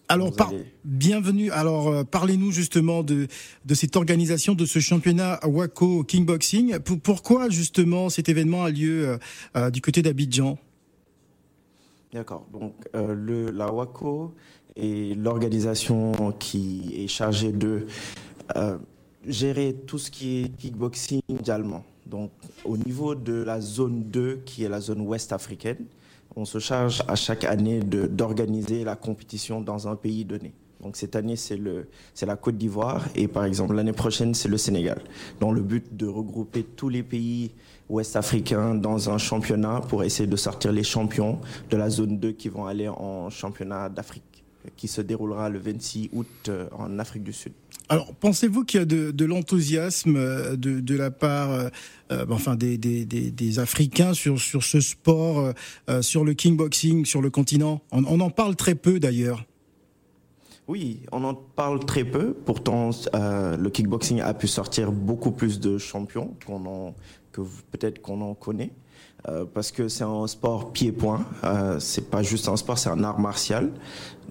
Alors, 0.08 0.36
par- 0.36 0.52
bienvenue. 0.84 1.50
Alors, 1.52 1.88
euh, 1.88 2.04
parlez-nous 2.04 2.52
justement 2.52 3.02
de, 3.02 3.28
de 3.64 3.74
cette 3.74 3.96
organisation, 3.96 4.54
de 4.54 4.66
ce 4.66 4.78
championnat 4.78 5.40
Waco 5.42 6.04
Kickboxing. 6.04 6.80
Pour- 6.80 7.00
pourquoi 7.00 7.48
justement 7.48 8.10
cet 8.10 8.28
événement 8.28 8.62
a 8.64 8.70
lieu 8.70 9.18
euh, 9.56 9.70
du 9.70 9.80
côté 9.80 10.02
d'Abidjan? 10.02 10.58
D'accord. 12.12 12.46
Donc, 12.52 12.74
euh, 12.94 13.14
le, 13.14 13.50
la 13.50 13.72
WACO 13.72 14.34
est 14.76 15.16
l'organisation 15.16 16.12
qui 16.38 16.92
est 16.94 17.08
chargée 17.08 17.52
de 17.52 17.86
gérer 19.26 19.74
tout 19.86 19.96
ce 19.98 20.10
qui 20.10 20.40
est 20.42 20.56
kickboxing 20.58 21.20
mondialement. 21.28 21.84
Donc, 22.08 22.30
au 22.64 22.76
niveau 22.76 23.14
de 23.14 23.42
la 23.42 23.60
zone 23.60 24.04
2, 24.04 24.42
qui 24.44 24.64
est 24.64 24.68
la 24.68 24.80
zone 24.80 25.02
ouest 25.02 25.32
africaine, 25.32 25.84
on 26.36 26.44
se 26.44 26.58
charge 26.58 27.02
à 27.08 27.16
chaque 27.16 27.44
année 27.44 27.80
d'organiser 27.80 28.84
la 28.84 28.96
compétition 28.96 29.60
dans 29.60 29.88
un 29.88 29.96
pays 29.96 30.24
donné. 30.24 30.52
Donc 30.80 30.96
cette 30.96 31.16
année, 31.16 31.34
c'est 31.34 31.58
la 32.26 32.36
Côte 32.36 32.56
d'Ivoire 32.56 33.04
et 33.16 33.26
par 33.26 33.44
exemple 33.44 33.74
l'année 33.74 33.92
prochaine, 33.92 34.34
c'est 34.34 34.48
le 34.48 34.56
Sénégal. 34.56 35.00
Dans 35.40 35.50
le 35.50 35.60
but 35.60 35.96
de 35.96 36.06
regrouper 36.06 36.62
tous 36.62 36.88
les 36.88 37.02
pays 37.02 37.50
ouest-africains 37.88 38.76
dans 38.76 39.10
un 39.10 39.18
championnat 39.18 39.80
pour 39.88 40.04
essayer 40.04 40.28
de 40.28 40.36
sortir 40.36 40.70
les 40.70 40.84
champions 40.84 41.40
de 41.70 41.76
la 41.76 41.90
zone 41.90 42.18
2 42.18 42.32
qui 42.32 42.48
vont 42.48 42.66
aller 42.66 42.88
en 42.88 43.28
championnat 43.30 43.88
d'Afrique, 43.88 44.44
qui 44.76 44.86
se 44.86 45.00
déroulera 45.00 45.48
le 45.48 45.58
26 45.58 46.10
août 46.12 46.28
euh, 46.48 46.68
en 46.78 46.98
Afrique 47.00 47.24
du 47.24 47.32
Sud. 47.32 47.52
Alors, 47.90 48.14
pensez-vous 48.14 48.64
qu'il 48.64 48.80
y 48.80 48.82
a 48.82 48.86
de, 48.86 49.24
l'enthousiasme 49.24 50.16
euh, 50.16 50.56
de, 50.56 50.94
la 50.94 51.10
part, 51.10 51.52
euh, 51.52 51.68
euh, 52.12 52.26
enfin, 52.30 52.54
des, 52.54 53.58
Africains 53.58 54.12
sur, 54.12 54.38
ce 54.38 54.80
sport, 54.80 55.52
sur 56.02 56.24
le 56.24 56.34
kickboxing, 56.34 57.04
sur 57.04 57.22
le 57.22 57.30
continent? 57.30 57.80
On, 57.90 58.20
en 58.20 58.30
parle 58.30 58.56
très 58.56 58.74
peu 58.74 59.00
d'ailleurs. 59.00 59.44
Oui, 60.66 61.00
on 61.12 61.24
en 61.24 61.34
parle 61.34 61.84
très 61.86 62.04
peu. 62.04 62.34
Pourtant, 62.34 62.90
le 63.14 63.68
kickboxing 63.68 64.20
a 64.20 64.34
pu 64.34 64.48
sortir 64.48 64.92
beaucoup 64.92 65.30
plus 65.30 65.60
de 65.60 65.78
champions 65.78 66.36
qu'on 66.46 66.94
que 67.32 67.42
peut-être 67.70 68.00
qu'on 68.00 68.20
en 68.20 68.34
connaît. 68.34 68.70
Euh, 69.26 69.44
parce 69.52 69.72
que 69.72 69.88
c'est 69.88 70.04
un 70.04 70.26
sport 70.26 70.72
pied-point. 70.72 71.24
Euh, 71.44 71.80
c'est 71.80 72.08
pas 72.08 72.22
juste 72.22 72.48
un 72.48 72.56
sport, 72.56 72.78
c'est 72.78 72.90
un 72.90 73.02
art 73.02 73.18
martial. 73.18 73.70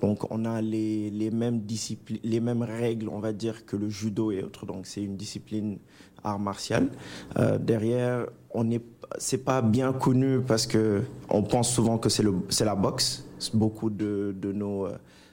Donc 0.01 0.31
on 0.31 0.45
a 0.45 0.61
les, 0.61 1.09
les 1.09 1.31
mêmes 1.31 1.59
disciplines, 1.59 2.19
les 2.23 2.39
mêmes 2.39 2.63
règles, 2.63 3.09
on 3.09 3.19
va 3.19 3.33
dire, 3.33 3.65
que 3.65 3.75
le 3.75 3.89
judo 3.89 4.31
et 4.31 4.43
autres. 4.43 4.65
Donc 4.65 4.85
c'est 4.85 5.03
une 5.03 5.17
discipline 5.17 5.77
art 6.23 6.39
martial. 6.39 6.89
Euh, 7.37 7.57
derrière, 7.57 8.27
on 8.51 8.63
n'est, 8.63 8.81
c'est 9.17 9.43
pas 9.43 9.61
bien 9.61 9.91
connu 9.91 10.39
parce 10.39 10.67
que 10.67 11.01
on 11.29 11.43
pense 11.43 11.71
souvent 11.73 11.97
que 11.97 12.09
c'est 12.09 12.23
c'est 12.49 12.65
la 12.65 12.75
boxe. 12.75 13.25
Beaucoup 13.53 13.89
de, 13.91 14.35
de 14.39 14.51
nos 14.51 14.87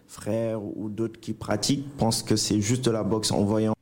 frères 0.07 0.63
ou 0.63 0.91
d'autres 0.91 1.19
qui 1.19 1.33
pratiquent 1.33 1.89
pensent 1.97 2.23
que 2.23 2.37
c'est 2.37 2.61
juste 2.61 2.87
la 2.87 3.03
boxe 3.03 3.33
en 3.33 3.45
voyant 3.45 3.75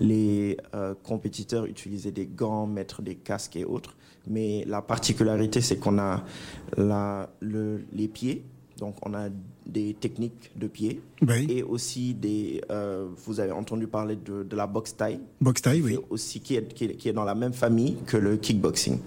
les 0.00 0.56
euh, 0.74 0.94
compétiteurs 1.02 1.66
utiliser 1.66 2.10
des 2.10 2.26
gants, 2.26 2.66
mettre 2.66 3.02
des 3.02 3.14
casques 3.16 3.56
et 3.56 3.64
autres. 3.64 3.94
Mais 4.28 4.64
la 4.66 4.82
particularité, 4.82 5.60
c'est 5.60 5.76
qu'on 5.76 5.98
a 5.98 6.24
la, 6.76 7.30
le, 7.40 7.82
les 7.92 8.08
pieds, 8.08 8.42
donc 8.78 8.96
on 9.06 9.14
a 9.14 9.28
des 9.66 9.94
techniques 9.94 10.50
de 10.56 10.66
pied 10.66 11.00
oui. 11.26 11.46
et 11.48 11.62
aussi 11.62 12.14
des. 12.14 12.60
Euh, 12.70 13.08
vous 13.24 13.40
avez 13.40 13.52
entendu 13.52 13.86
parler 13.86 14.16
de, 14.16 14.42
de 14.42 14.56
la 14.56 14.66
boxe 14.66 14.96
taille. 14.96 15.20
Boxe 15.40 15.62
taille, 15.62 15.82
oui. 15.82 15.98
Aussi 16.10 16.40
qui 16.40 16.56
est, 16.56 16.74
qui 16.74 16.84
est, 16.84 16.94
qui 16.96 17.08
est 17.08 17.12
dans 17.12 17.24
la 17.24 17.34
même 17.34 17.52
famille 17.52 17.96
que 18.06 18.16
le 18.16 18.36
kickboxing. 18.36 18.98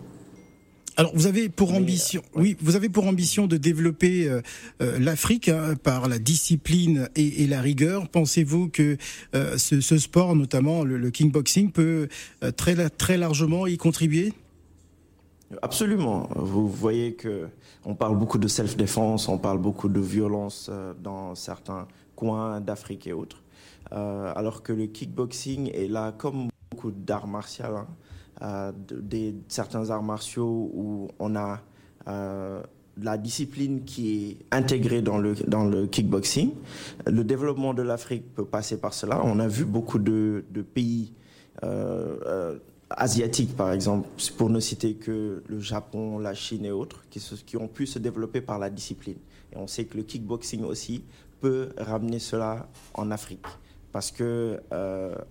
Alors, 0.95 1.12
vous 1.15 1.25
avez 1.25 1.49
pour 1.49 1.71
Mais, 1.71 1.77
ambition, 1.77 2.21
euh, 2.36 2.41
oui, 2.41 2.58
vous 2.62 2.75
avez 2.75 2.88
pour 2.88 3.08
ambition 3.08 3.47
de 3.47 3.58
développer 3.58 4.29
euh, 4.29 4.41
euh, 4.82 4.99
l'Afrique 4.99 5.49
hein, 5.49 5.73
par 5.82 6.08
la 6.08 6.19
discipline 6.19 7.10
et, 7.15 7.43
et 7.43 7.47
la 7.47 7.62
rigueur. 7.62 8.10
Pensez-vous 8.10 8.69
que 8.69 8.97
euh, 9.34 9.58
ce, 9.58 9.82
ce, 9.82 9.97
sport, 9.97 10.36
notamment 10.36 10.84
le, 10.84 10.97
le 10.97 11.10
kickboxing, 11.10 11.71
peut 11.71 12.08
très 12.56 12.89
très 12.89 13.17
largement 13.17 13.65
y 13.65 13.77
contribuer? 13.77 14.34
Absolument. 15.62 16.29
Vous 16.36 16.67
voyez 16.67 17.13
que 17.13 17.47
on 17.86 17.95
parle 17.95 18.17
beaucoup 18.17 18.38
de 18.38 18.47
self-défense, 18.47 19.27
on 19.27 19.38
parle 19.38 19.60
beaucoup 19.60 19.89
de 19.89 19.99
violence 19.99 20.69
dans 21.01 21.36
certains 21.36 21.88
coins 22.15 22.62
d'Afrique 22.62 23.08
et 23.08 23.13
autres. 23.13 23.41
alors 23.91 24.63
que 24.63 24.73
le 24.73 24.88
kickboxing 24.88 25.71
est 25.73 25.88
là 25.88 26.12
comme 26.12 26.49
beaucoup 26.71 26.91
d'arts 26.91 27.27
martiaux. 27.27 27.65
Hein, 27.65 27.88
euh, 28.41 28.72
des, 28.76 29.36
certains 29.48 29.89
arts 29.91 30.04
martiaux 30.04 30.72
où 30.74 31.08
on 31.19 31.36
a 31.36 31.62
euh, 32.08 32.62
la 33.02 33.17
discipline 33.17 33.84
qui 33.84 34.32
est 34.32 34.38
intégrée 34.56 35.02
dans 35.02 35.17
le, 35.17 35.36
dans 35.48 35.65
le 35.65 35.86
kickboxing. 35.86 36.52
Le 37.06 37.24
développement 37.24 37.74
de 37.74 37.84
l'Afrique 37.84 38.34
peut 38.34 38.46
passer 38.46 38.78
par 38.80 38.93
cela. 38.93 39.22
On 39.24 39.39
a 39.39 39.48
vu 39.48 39.65
beaucoup 39.65 40.00
de, 40.00 40.46
de 40.52 40.62
pays 40.62 41.13
euh, 41.63 42.58
asiatiques, 42.89 43.56
par 43.56 43.72
exemple, 43.72 44.10
pour 44.38 44.50
ne 44.50 44.60
citer 44.60 44.96
que 44.96 45.43
le 45.48 45.60
Japon, 45.60 46.17
la 46.17 46.34
Chine 46.34 46.65
et 46.65 46.72
autres, 46.72 47.04
qui 47.10 47.56
ont 47.58 47.67
pu 47.67 47.86
se 47.86 48.00
développer 48.00 48.41
par 48.41 48.58
la 48.58 48.69
discipline. 48.69 49.17
Et 49.54 49.58
on 49.58 49.67
sait 49.67 49.86
que 49.86 49.96
le 49.96 50.04
kickboxing 50.04 50.63
aussi 50.63 51.04
peut 51.39 51.69
ramener 51.78 52.19
cela 52.19 52.67
en 52.96 53.12
Afrique. 53.12 53.46
Parce 53.91 54.12
que 54.12 54.60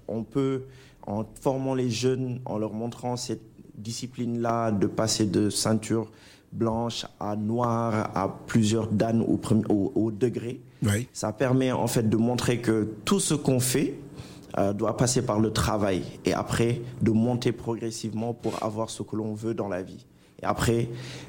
on 0.09 0.23
peut 0.23 0.63
en 1.07 1.25
formant 1.41 1.75
les 1.75 1.91
jeunes, 1.91 2.41
en 2.45 2.59
leur 2.59 2.73
montrant 2.73 3.17
cette 3.17 3.43
discipline-là, 3.77 4.71
de 4.71 4.87
passer 4.87 5.27
de 5.27 5.51
ceinture 5.51 6.11
blanche 6.53 7.07
à 7.19 7.35
noire 7.37 8.11
à 8.15 8.29
plusieurs 8.47 8.89
dan 8.89 9.23
au, 9.23 9.41
au, 9.69 9.93
au 9.95 10.11
degré. 10.11 10.61
Oui. 10.83 11.09
Ça 11.13 11.33
permet 11.33 11.73
en 11.73 11.87
fait 11.87 12.09
de 12.09 12.17
montrer 12.17 12.61
que 12.61 12.93
tout 13.05 13.21
ce 13.21 13.35
qu'on 13.35 13.61
fait 13.61 13.95
euh, 14.59 14.73
doit 14.73 14.97
passer 14.97 15.23
par 15.23 15.41
le 15.41 15.51
travail 15.51 16.03
et 16.25 16.35
après 16.35 16.83
de 17.01 17.11
monter 17.11 17.53
progressivement 17.53 18.35
pour 18.35 18.63
avoir 18.63 18.91
ce 18.91 19.03
que 19.03 19.17
l'on 19.17 19.35
veut 19.35 19.55
dans 19.55 19.69
la 19.69 19.83
vie. 19.83 20.05
Et 20.43 20.47
après, 20.47 20.89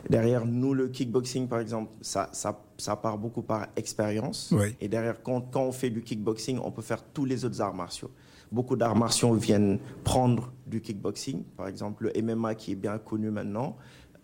derrière 0.09 0.45
nous, 0.45 0.73
le 0.73 0.87
kickboxing, 0.87 1.47
par 1.47 1.59
exemple, 1.59 1.91
ça, 2.01 2.29
ça, 2.33 2.59
ça 2.77 2.95
part 2.95 3.17
beaucoup 3.17 3.43
par 3.43 3.67
expérience. 3.75 4.51
Oui. 4.51 4.75
Et 4.81 4.87
derrière, 4.87 5.21
quand, 5.21 5.41
quand 5.51 5.63
on 5.63 5.71
fait 5.71 5.91
du 5.91 6.01
kickboxing, 6.01 6.59
on 6.63 6.71
peut 6.71 6.81
faire 6.81 7.03
tous 7.03 7.25
les 7.25 7.45
autres 7.45 7.61
arts 7.61 7.75
martiaux 7.75 8.11
beaucoup 8.53 8.75
d'arts 8.75 8.95
martiaux 8.95 9.33
viennent 9.33 9.79
prendre 10.03 10.53
du 10.67 10.79
kickboxing. 10.79 11.43
Par 11.57 11.67
exemple, 11.67 12.11
le 12.13 12.21
MMA 12.21 12.55
qui 12.55 12.71
est 12.71 12.75
bien 12.75 12.97
connu 12.99 13.31
maintenant 13.31 13.75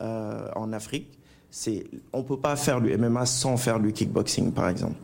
euh, 0.01 0.47
en 0.55 0.71
Afrique. 0.71 1.19
C'est, 1.51 1.87
on 2.13 2.19
ne 2.19 2.23
peut 2.23 2.39
pas 2.39 2.55
faire 2.55 2.79
du 2.79 2.95
MMA 2.95 3.25
sans 3.25 3.57
faire 3.57 3.79
du 3.79 3.91
kickboxing, 3.91 4.51
par 4.51 4.69
exemple. 4.69 4.97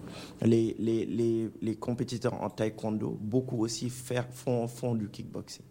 Les, 0.43 0.76
les, 0.78 1.06
les, 1.06 1.50
les 1.60 1.76
compétiteurs 1.76 2.39
en 2.41 2.52
taekwondo, 2.52 3.17
beaucoup 3.19 3.63
aussi 3.63 3.89
faire, 3.89 4.28
font, 4.32 4.67
font 4.67 4.93
du 4.93 5.10
kickboxing. 5.10 5.65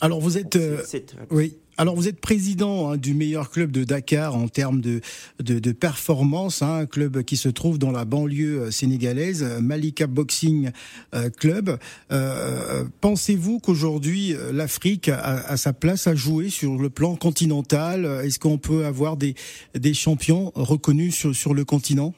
Alors 0.00 0.20
vous 0.20 0.38
êtes, 0.38 0.56
euh, 0.56 0.82
oui. 1.30 1.56
Alors 1.76 1.94
vous 1.94 2.08
êtes 2.08 2.20
président 2.20 2.90
hein, 2.90 2.96
du 2.96 3.14
meilleur 3.14 3.50
club 3.50 3.70
de 3.70 3.84
Dakar 3.84 4.34
en 4.36 4.48
termes 4.48 4.80
de, 4.80 5.00
de, 5.40 5.60
de 5.60 5.72
performance, 5.72 6.60
hein, 6.60 6.80
un 6.80 6.86
club 6.86 7.22
qui 7.22 7.36
se 7.36 7.48
trouve 7.48 7.78
dans 7.78 7.92
la 7.92 8.04
banlieue 8.04 8.62
euh, 8.62 8.70
sénégalaise, 8.72 9.44
Malika 9.60 10.08
Boxing 10.08 10.70
euh, 11.14 11.30
Club. 11.30 11.78
Euh, 12.10 12.84
Pensez-vous 13.00 13.60
qu'aujourd'hui 13.60 14.34
l'Afrique 14.52 15.08
a, 15.08 15.20
a, 15.20 15.56
sa 15.56 15.72
place 15.72 16.08
à 16.08 16.16
jouer 16.16 16.50
sur 16.50 16.78
le 16.78 16.90
plan 16.90 17.14
continental? 17.14 18.04
Est-ce 18.24 18.40
qu'on 18.40 18.58
peut 18.58 18.84
avoir 18.84 19.16
des, 19.16 19.34
des 19.74 19.94
champions 19.94 20.50
reconnus 20.56 21.14
sur, 21.14 21.34
sur 21.34 21.54
le 21.54 21.64
continent, 21.64 22.12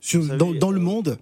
sur, 0.00 0.24
savez, 0.24 0.38
dans, 0.38 0.52
dans 0.52 0.70
le 0.70 0.80
monde? 0.80 1.18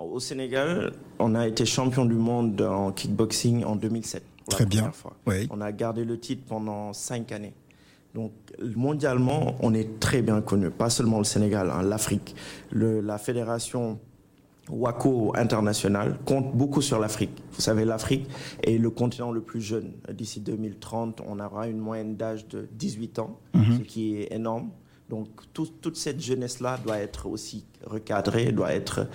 Au 0.00 0.20
Sénégal, 0.20 0.92
on 1.18 1.34
a 1.34 1.46
été 1.46 1.64
champion 1.64 2.04
du 2.04 2.14
monde 2.14 2.60
en 2.62 2.92
kickboxing 2.92 3.64
en 3.64 3.76
2007. 3.76 4.22
Très 4.48 4.66
bien. 4.66 4.90
Fois. 4.92 5.16
Oui. 5.26 5.46
On 5.50 5.60
a 5.60 5.70
gardé 5.72 6.04
le 6.04 6.18
titre 6.18 6.42
pendant 6.48 6.92
cinq 6.92 7.32
années. 7.32 7.54
Donc 8.14 8.32
mondialement, 8.74 9.54
on 9.60 9.72
est 9.74 10.00
très 10.00 10.22
bien 10.22 10.40
connu. 10.40 10.70
Pas 10.70 10.90
seulement 10.90 11.18
le 11.18 11.24
Sénégal, 11.24 11.70
hein, 11.70 11.82
l'Afrique. 11.82 12.34
La 12.72 13.18
fédération 13.18 13.98
WACO 14.68 15.32
internationale 15.36 16.18
compte 16.24 16.54
beaucoup 16.54 16.82
sur 16.82 16.98
l'Afrique. 16.98 17.42
Vous 17.52 17.60
savez, 17.60 17.84
l'Afrique 17.84 18.28
est 18.64 18.78
le 18.78 18.90
continent 18.90 19.30
le 19.30 19.40
plus 19.40 19.60
jeune. 19.60 19.92
D'ici 20.12 20.40
2030, 20.40 21.22
on 21.26 21.38
aura 21.38 21.68
une 21.68 21.78
moyenne 21.78 22.16
d'âge 22.16 22.48
de 22.48 22.68
18 22.72 23.18
ans, 23.20 23.38
mm 23.54 23.60
-hmm. 23.62 23.78
ce 23.78 23.82
qui 23.82 24.16
est 24.16 24.32
énorme. 24.34 24.70
Donc 25.10 25.28
tout, 25.52 25.66
toute 25.80 25.96
cette 25.96 26.20
jeunesse-là 26.20 26.78
doit 26.78 26.98
être 26.98 27.26
aussi 27.26 27.64
recadrée, 27.84 28.52
doit 28.52 28.72
être, 28.72 29.08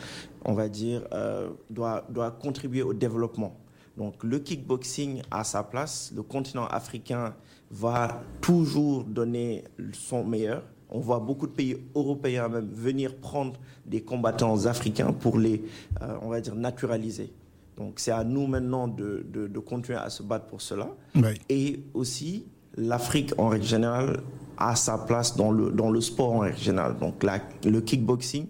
on 0.43 0.53
va 0.53 0.67
dire, 0.67 1.07
euh, 1.13 1.49
doit, 1.69 2.05
doit 2.09 2.31
contribuer 2.31 2.83
au 2.83 2.93
développement. 2.93 3.57
Donc 3.97 4.21
le 4.25 4.39
kickboxing 4.39 5.21
a 5.31 5.45
sa 5.45 5.63
place, 5.63 6.11
le 6.13 6.21
continent 6.21 6.67
africain 6.67 7.33
va 7.71 8.21
toujours 8.41 9.05
donner 9.05 9.63
son 9.93 10.25
meilleur. 10.25 10.63
On 10.89 10.99
voit 10.99 11.19
beaucoup 11.19 11.47
de 11.47 11.53
pays 11.53 11.77
européens 11.95 12.49
même 12.49 12.69
venir 12.69 13.15
prendre 13.15 13.57
des 13.85 14.01
combattants 14.01 14.65
africains 14.65 15.13
pour 15.13 15.39
les, 15.39 15.63
euh, 16.01 16.17
on 16.21 16.27
va 16.27 16.41
dire, 16.41 16.55
naturaliser. 16.55 17.33
Donc 17.77 17.99
c'est 17.99 18.11
à 18.11 18.25
nous 18.25 18.47
maintenant 18.47 18.89
de, 18.89 19.25
de, 19.31 19.47
de, 19.47 19.59
continuer 19.59 19.97
à 19.97 20.09
se 20.09 20.23
battre 20.23 20.47
pour 20.47 20.61
cela. 20.61 20.89
Oui. 21.15 21.39
Et 21.47 21.79
aussi, 21.93 22.45
l'Afrique 22.75 23.33
en 23.37 23.47
règle 23.47 23.65
générale 23.65 24.21
a 24.57 24.75
sa 24.75 24.97
place 24.97 25.35
dans 25.35 25.51
le, 25.51 25.71
dans 25.71 25.89
le 25.91 26.01
sport 26.01 26.33
en 26.33 26.39
règle 26.39 26.57
générale. 26.57 26.97
Donc 26.97 27.23
la, 27.23 27.39
le 27.63 27.81
kickboxing 27.81 28.47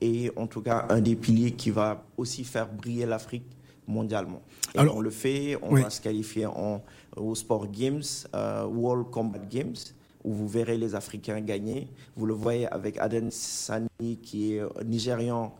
est 0.00 0.36
en 0.38 0.46
tout 0.46 0.60
cas 0.62 0.86
un 0.90 1.00
des 1.00 1.16
piliers 1.16 1.52
qui 1.52 1.70
va 1.70 2.04
aussi 2.16 2.44
faire 2.44 2.68
briller 2.68 3.06
l'Afrique 3.06 3.44
mondialement. 3.86 4.42
Et 4.74 4.78
Alors, 4.78 4.96
on 4.96 5.00
le 5.00 5.10
fait, 5.10 5.56
on 5.62 5.72
oui. 5.74 5.82
va 5.82 5.90
se 5.90 6.00
qualifier 6.00 6.46
en, 6.46 6.82
au 7.16 7.34
Sport 7.34 7.68
Games, 7.70 8.02
euh, 8.34 8.66
World 8.66 9.10
Combat 9.10 9.38
Games, 9.38 9.76
où 10.24 10.32
vous 10.32 10.48
verrez 10.48 10.76
les 10.76 10.94
Africains 10.94 11.40
gagner. 11.40 11.88
Vous 12.16 12.26
le 12.26 12.34
voyez 12.34 12.66
avec 12.66 12.98
Aden 12.98 13.30
Sani, 13.30 14.18
qui 14.22 14.54
est 14.54 14.62
nigérian, 14.84 15.54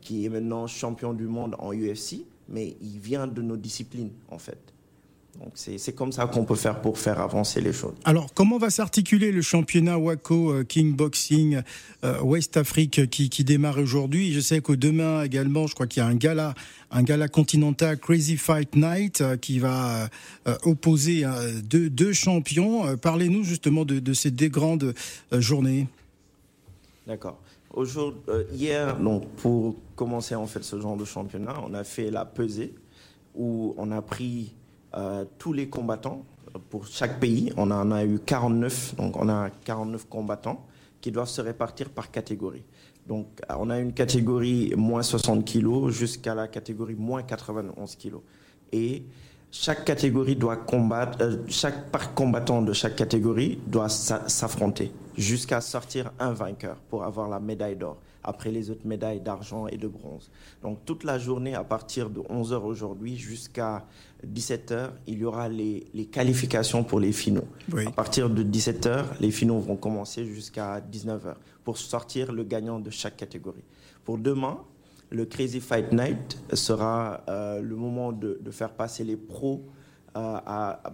qui 0.00 0.24
est 0.24 0.28
maintenant 0.28 0.66
champion 0.68 1.12
du 1.12 1.26
monde 1.26 1.56
en 1.58 1.72
UFC, 1.72 2.24
mais 2.48 2.76
il 2.80 2.98
vient 3.00 3.26
de 3.26 3.42
nos 3.42 3.56
disciplines, 3.56 4.12
en 4.30 4.38
fait. 4.38 4.71
Donc 5.40 5.52
c'est 5.54 5.94
comme 5.94 6.12
ça 6.12 6.26
qu'on 6.26 6.44
peut 6.44 6.56
faire 6.56 6.80
pour 6.82 6.98
faire 6.98 7.18
avancer 7.18 7.62
les 7.62 7.72
choses. 7.72 7.94
Alors 8.04 8.34
comment 8.34 8.58
va 8.58 8.68
s'articuler 8.68 9.32
le 9.32 9.40
championnat 9.40 9.98
Waco 9.98 10.52
euh, 10.52 10.64
King 10.64 10.94
Boxing 10.94 11.62
euh, 12.04 12.20
West 12.20 12.58
Afrique 12.58 13.08
qui, 13.08 13.30
qui 13.30 13.42
démarre 13.42 13.78
aujourd'hui? 13.78 14.34
Je 14.34 14.40
sais 14.40 14.60
qu'au 14.60 14.76
demain 14.76 15.22
également, 15.22 15.66
je 15.66 15.74
crois 15.74 15.86
qu'il 15.86 16.02
y 16.02 16.06
a 16.06 16.08
un 16.08 16.14
gala, 16.14 16.54
un 16.90 17.02
gala 17.02 17.28
continental 17.28 17.98
Crazy 17.98 18.36
Fight 18.36 18.76
Night 18.76 19.22
euh, 19.22 19.36
qui 19.38 19.58
va 19.58 20.10
opposer 20.64 21.24
deux, 21.64 21.88
deux, 21.88 22.12
champions. 22.12 22.96
Parlez-nous 22.96 23.44
justement 23.44 23.84
de, 23.84 24.00
de, 24.00 24.12
ces 24.12 24.30
deux 24.30 24.48
grandes 24.48 24.92
journées. 25.32 25.86
D'accord. 27.06 27.40
Hier, 28.52 28.98
donc 28.98 29.26
pour 29.36 29.76
commencer 29.96 30.34
en 30.34 30.46
fait 30.46 30.62
ce 30.62 30.78
genre 30.80 30.96
de 30.96 31.04
championnat, 31.04 31.54
on 31.66 31.72
a 31.74 31.84
fait 31.84 32.10
la 32.10 32.24
pesée 32.24 32.74
où 33.34 33.74
on 33.78 33.90
a 33.92 34.02
pris 34.02 34.52
euh, 34.94 35.24
tous 35.38 35.52
les 35.52 35.68
combattants 35.68 36.24
pour 36.70 36.86
chaque 36.86 37.18
pays. 37.20 37.52
On 37.56 37.70
en 37.70 37.90
a 37.90 38.04
eu 38.04 38.18
49, 38.18 38.96
donc 38.96 39.16
on 39.16 39.28
a 39.28 39.50
49 39.64 40.08
combattants 40.08 40.66
qui 41.00 41.10
doivent 41.10 41.28
se 41.28 41.40
répartir 41.40 41.90
par 41.90 42.10
catégorie. 42.10 42.64
Donc 43.06 43.26
on 43.48 43.70
a 43.70 43.78
une 43.78 43.92
catégorie 43.92 44.72
moins 44.76 45.02
60 45.02 45.44
kg 45.44 45.88
jusqu'à 45.88 46.34
la 46.34 46.48
catégorie 46.48 46.94
moins 46.94 47.22
91 47.22 47.96
kg. 47.96 48.16
Et 48.70 49.04
chaque 49.50 49.84
catégorie 49.84 50.36
doit 50.36 50.56
combattre, 50.56 51.18
euh, 51.20 51.36
chaque 51.48 51.90
par 51.90 52.14
combattant 52.14 52.62
de 52.62 52.72
chaque 52.72 52.96
catégorie 52.96 53.58
doit 53.66 53.88
s'affronter 53.88 54.92
jusqu'à 55.16 55.60
sortir 55.60 56.10
un 56.18 56.32
vainqueur 56.32 56.76
pour 56.88 57.04
avoir 57.04 57.28
la 57.28 57.38
médaille 57.38 57.76
d'or 57.76 57.98
après 58.24 58.50
les 58.50 58.70
autres 58.70 58.86
médailles 58.86 59.20
d'argent 59.20 59.66
et 59.66 59.76
de 59.76 59.88
bronze. 59.88 60.30
Donc 60.62 60.84
toute 60.84 61.04
la 61.04 61.18
journée, 61.18 61.54
à 61.54 61.64
partir 61.64 62.10
de 62.10 62.20
11h 62.20 62.62
aujourd'hui 62.62 63.16
jusqu'à 63.16 63.86
17h, 64.26 64.90
il 65.06 65.18
y 65.18 65.24
aura 65.24 65.48
les, 65.48 65.84
qualifications 66.10 66.84
pour 66.84 67.00
les 67.00 67.12
finaux. 67.12 67.46
À 67.86 67.90
partir 67.90 68.30
de 68.30 68.42
17h, 68.42 69.04
les 69.20 69.30
finaux 69.30 69.58
vont 69.58 69.76
commencer 69.76 70.24
jusqu'à 70.24 70.80
19h 70.80 71.34
pour 71.64 71.78
sortir 71.78 72.32
le 72.32 72.44
gagnant 72.44 72.78
de 72.78 72.90
chaque 72.90 73.16
catégorie. 73.16 73.64
Pour 74.04 74.18
demain, 74.18 74.58
le 75.10 75.26
Crazy 75.26 75.60
Fight 75.60 75.92
Night 75.92 76.38
sera 76.54 77.22
euh, 77.28 77.60
le 77.60 77.76
moment 77.76 78.12
de, 78.12 78.38
faire 78.50 78.72
passer 78.72 79.04
les 79.04 79.16
pros 79.16 79.62
euh, 80.16 80.38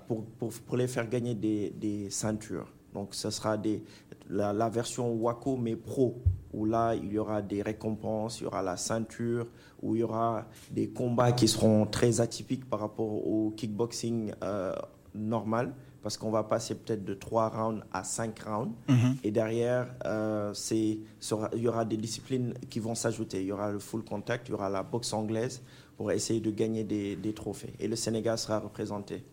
pour, 0.07 0.25
pour, 0.51 0.77
les 0.77 0.89
faire 0.89 1.09
gagner 1.09 1.35
des, 1.35 1.71
des 1.71 2.11
ceintures. 2.11 2.73
Donc 2.95 3.15
ce 3.15 3.31
sera 3.31 3.57
des, 3.57 3.83
la, 4.29 4.69
version 4.69 5.13
Waco 5.13 5.57
mais 5.57 5.77
pro, 5.77 6.21
où 6.53 6.65
là 6.65 6.95
il 6.95 7.13
y 7.13 7.19
aura 7.19 7.43
des 7.43 7.63
récompenses, 7.63 8.41
il 8.41 8.45
y 8.45 8.47
aura 8.47 8.63
la 8.63 8.77
ceinture, 8.77 9.47
où 9.83 9.95
il 9.95 10.01
y 10.01 10.03
aura 10.03 10.47
des 10.71 10.89
combats 10.89 11.33
qui 11.33 11.49
seront 11.49 11.87
très 11.87 12.21
atypiques 12.21 12.69
par 12.69 12.81
rapport 12.81 13.27
au 13.27 13.53
kickboxing 13.57 14.33
euh, 14.43 14.75
normal, 15.15 15.75
parce 16.03 16.17
qu'on 16.17 16.31
va 16.31 16.45
passer 16.45 16.75
peut-être 16.75 17.05
de 17.05 17.15
3 17.15 17.49
rounds 17.49 17.85
à 17.93 18.05
5 18.05 18.39
rounds. 18.41 18.73
Mhm. 18.89 19.17
Et 19.25 19.31
derrière, 19.31 19.89
euh, 20.05 20.55
il 20.73 21.63
y 21.63 21.69
aura 21.69 21.85
des 21.85 21.97
disciplines 21.97 22.55
qui 22.71 22.81
vont 22.81 22.95
s'ajouter. 22.95 23.41
Il 23.41 23.47
y 23.47 23.53
aura 23.53 23.71
le 23.71 23.79
full 23.79 24.05
contact, 24.05 24.49
il 24.49 24.53
y 24.53 24.55
aura 24.55 24.71
la 24.71 24.83
boxe 24.83 25.13
anglaise 25.13 25.61
pour 25.97 26.13
essayer 26.13 26.41
de 26.41 26.51
gagner 26.51 26.85
des, 26.85 27.17
des 27.17 27.35
trophées. 27.35 27.75
Et 27.81 27.89
le 27.89 27.97
Sénégal 27.97 28.39
sera 28.39 28.61
représenté. 28.61 29.25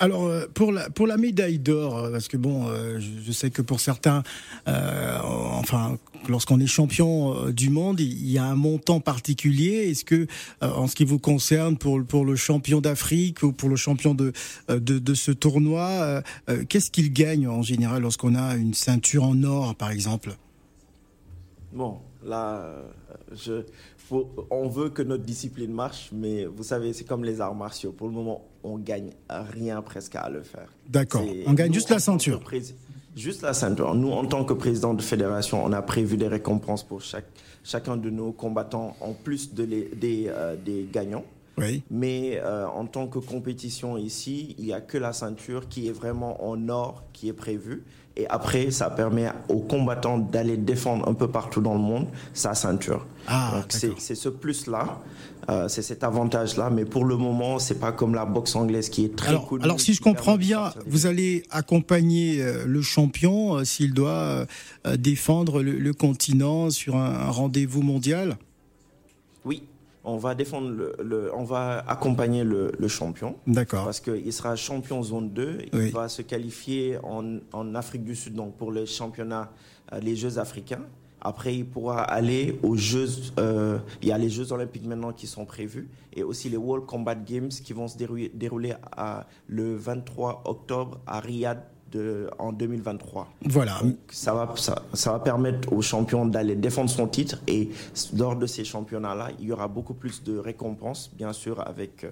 Alors 0.00 0.24
euh, 0.24 0.46
pour 0.54 0.72
la 0.72 0.88
pour 0.88 1.06
la 1.06 1.18
médaille 1.18 1.58
d'or, 1.58 1.98
euh, 1.98 2.10
parce 2.10 2.26
que 2.26 2.38
bon, 2.38 2.66
euh, 2.68 2.98
je, 2.98 3.32
sais 3.32 3.50
que 3.50 3.60
pour 3.60 3.80
certains, 3.80 4.22
enfin, 4.66 5.98
lorsqu'on 6.26 6.58
est 6.58 6.66
champion 6.66 7.50
du 7.50 7.68
monde, 7.68 8.00
il 8.00 8.30
y 8.30 8.38
a 8.38 8.44
un 8.44 8.54
montant 8.54 9.00
particulier. 9.00 9.90
Est-ce 9.90 10.06
que, 10.06 10.26
en 10.62 10.86
ce 10.86 10.94
qui 10.94 11.04
vous 11.04 11.18
concerne, 11.18 11.76
pour 11.76 12.02
pour 12.02 12.24
le 12.24 12.34
champion 12.34 12.80
d'Afrique 12.80 13.42
ou 13.42 13.52
pour 13.52 13.68
le 13.68 13.76
champion 13.76 14.14
de 14.14 14.32
de, 14.68 14.98
de 14.98 15.14
ce 15.14 15.32
tournoi, 15.32 16.22
qu'est-ce 16.70 16.90
qu'il 16.90 17.12
gagne 17.12 17.46
en 17.46 17.62
général 17.62 18.02
lorsqu'on 18.02 18.34
a 18.34 18.56
une 18.56 18.72
ceinture 18.72 19.24
en 19.24 19.42
or, 19.44 19.74
par 19.74 19.90
exemple? 19.90 20.34
Bon, 21.72 21.98
là, 22.24 22.82
je, 23.32 23.64
on 24.50 24.68
veut 24.68 24.90
que 24.90 25.02
notre 25.02 25.24
discipline 25.24 25.72
marche, 25.72 26.10
mais 26.12 26.44
vous 26.44 26.64
savez, 26.64 26.92
c'est 26.92 27.04
comme 27.04 27.24
les 27.24 27.40
arts 27.40 27.54
martiaux. 27.54 27.92
Pour 27.92 28.08
le 28.08 28.14
moment, 28.14 28.44
on 28.64 28.78
gagne 28.78 29.10
rien 29.28 29.80
presque 29.82 30.16
à 30.16 30.28
le 30.28 30.42
faire. 30.42 30.72
D'accord. 30.88 31.24
On 31.46 31.52
gagne 31.52 31.72
juste 31.72 31.90
la 31.90 32.00
ceinture. 32.00 32.42
Juste 33.16 33.42
la 33.42 33.54
ceinture. 33.54 33.94
Nous, 33.94 34.10
en 34.10 34.24
tant 34.24 34.44
que 34.44 34.52
président 34.52 34.94
de 34.94 35.02
fédération, 35.02 35.64
on 35.64 35.72
a 35.72 35.82
prévu 35.82 36.16
des 36.16 36.28
récompenses 36.28 36.82
pour 36.82 37.02
chaque, 37.02 37.26
chacun 37.64 37.96
de 37.96 38.10
nos 38.10 38.32
combattants 38.32 38.96
en 39.00 39.12
plus 39.12 39.54
de 39.54 39.64
les, 39.64 39.88
des, 39.88 40.26
euh, 40.28 40.56
des 40.56 40.88
gagnants. 40.90 41.24
Oui. 41.58 41.82
Mais 41.90 42.40
euh, 42.42 42.66
en 42.66 42.86
tant 42.86 43.06
que 43.06 43.18
compétition 43.18 43.98
ici, 43.98 44.54
il 44.58 44.64
n'y 44.64 44.72
a 44.72 44.80
que 44.80 44.96
la 44.96 45.12
ceinture 45.12 45.68
qui 45.68 45.88
est 45.88 45.92
vraiment 45.92 46.48
en 46.48 46.68
or 46.68 47.04
qui 47.12 47.28
est 47.28 47.34
prévue. 47.34 47.84
Et 48.20 48.26
après, 48.28 48.70
ça 48.70 48.90
permet 48.90 49.28
aux 49.48 49.60
combattants 49.60 50.18
d'aller 50.18 50.58
défendre 50.58 51.08
un 51.08 51.14
peu 51.14 51.28
partout 51.28 51.62
dans 51.62 51.72
le 51.72 51.80
monde 51.80 52.06
sa 52.34 52.54
ceinture. 52.54 53.06
Ah, 53.26 53.62
c'est 53.68 53.96
ce 53.96 54.28
plus-là, 54.28 55.00
euh, 55.48 55.68
c'est 55.68 55.80
cet 55.80 56.04
avantage-là. 56.04 56.68
Mais 56.68 56.84
pour 56.84 57.06
le 57.06 57.16
moment, 57.16 57.58
c'est 57.58 57.80
pas 57.80 57.92
comme 57.92 58.14
la 58.14 58.26
boxe 58.26 58.54
anglaise 58.56 58.90
qui 58.90 59.06
est 59.06 59.16
très 59.16 59.30
alors, 59.30 59.46
cool. 59.46 59.62
Alors, 59.62 59.80
si 59.80 59.94
je 59.94 60.02
comprends 60.02 60.36
bien, 60.36 60.74
vous 60.86 61.06
allez 61.06 61.44
accompagner 61.50 62.42
euh, 62.42 62.64
le 62.66 62.82
champion 62.82 63.56
euh, 63.56 63.64
s'il 63.64 63.94
doit 63.94 64.44
défendre 64.98 65.62
le, 65.62 65.92
continent 65.94 66.68
sur 66.68 66.96
un 66.96 67.30
rendez-vous 67.30 67.80
mondial? 67.80 68.36
On 70.04 70.16
va 70.16 70.34
défendre 70.34 70.70
le, 71.02 71.30
on 71.34 71.44
va 71.44 71.84
accompagner 71.86 72.44
le, 72.44 72.88
champion. 72.88 73.36
D'accord. 73.46 73.84
Parce 73.84 74.00
qu'il 74.00 74.32
sera 74.32 74.56
champion 74.56 75.02
zone 75.02 75.30
2. 75.30 75.58
Il 75.72 75.92
va 75.92 76.08
se 76.08 76.22
qualifier 76.22 76.98
en, 77.02 77.74
Afrique 77.74 78.04
du 78.04 78.16
Sud, 78.16 78.34
donc 78.34 78.56
pour 78.56 78.72
les 78.72 78.86
championnats, 78.86 79.50
euh, 79.92 80.00
les 80.00 80.16
Jeux 80.16 80.38
africains. 80.38 80.84
Après, 81.20 81.54
il 81.54 81.66
pourra 81.66 82.02
aller 82.02 82.58
aux 82.62 82.76
Jeux. 82.76 83.08
Euh, 83.38 83.78
il 84.02 84.08
y 84.08 84.12
a 84.12 84.18
les 84.18 84.30
Jeux 84.30 84.52
olympiques 84.52 84.86
maintenant 84.86 85.12
qui 85.12 85.26
sont 85.26 85.44
prévus 85.44 85.88
et 86.14 86.22
aussi 86.22 86.48
les 86.48 86.56
World 86.56 86.86
Combat 86.86 87.14
Games 87.14 87.48
qui 87.48 87.72
vont 87.72 87.88
se 87.88 87.96
dérouler, 87.98 88.30
dérouler 88.34 88.74
à, 88.96 89.26
le 89.46 89.76
23 89.76 90.42
octobre 90.46 91.00
à 91.06 91.20
Riyad 91.20 91.62
en 92.38 92.52
2023. 92.52 93.28
Voilà. 93.44 93.80
ça 94.10 94.34
va, 94.34 94.52
ça, 94.56 94.82
ça, 94.94 95.12
va 95.12 95.18
permettre 95.18 95.72
aux 95.72 95.82
champions 95.82 96.26
d'aller 96.26 96.56
défendre 96.56 96.90
son 96.90 97.08
titre 97.08 97.40
et 97.46 97.70
lors 98.16 98.36
de 98.36 98.46
ces 98.46 98.64
championnats-là, 98.64 99.30
il 99.38 99.46
y 99.46 99.52
aura 99.52 99.68
beaucoup 99.68 99.94
plus 99.94 100.22
de 100.22 100.38
récompenses, 100.38 101.10
bien 101.14 101.32
sûr, 101.32 101.66
avec 101.66 102.04
euh, 102.04 102.10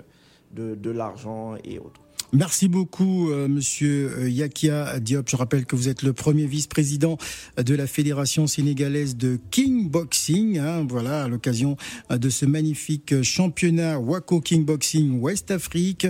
de, 0.53 0.75
de 0.75 0.91
l'argent 0.91 1.55
et 1.65 1.79
autres. 1.79 2.01
Merci 2.35 2.69
beaucoup, 2.69 3.31
euh, 3.31 3.49
Monsieur 3.49 4.19
euh, 4.19 4.29
Yakia 4.29 5.01
Diop. 5.01 5.31
Je 5.31 5.37
rappelle 5.37 5.65
que 5.65 5.75
vous 5.75 5.89
êtes 5.89 6.03
le 6.03 6.13
premier 6.13 6.45
vice-président 6.45 7.17
de 7.57 7.75
la 7.75 7.87
Fédération 7.87 8.47
sénégalaise 8.47 9.17
de 9.17 9.41
King 9.51 9.89
Boxing. 9.89 10.59
Hein, 10.59 10.87
voilà, 10.87 11.25
à 11.25 11.29
l'occasion 11.29 11.79
euh, 12.11 12.19
de 12.19 12.29
ce 12.29 12.45
magnifique 12.45 13.23
championnat 13.23 13.99
Waco 13.99 14.43
King 14.43 14.67
Boxing 14.67 15.19
West 15.21 15.51
Afrique 15.51 16.07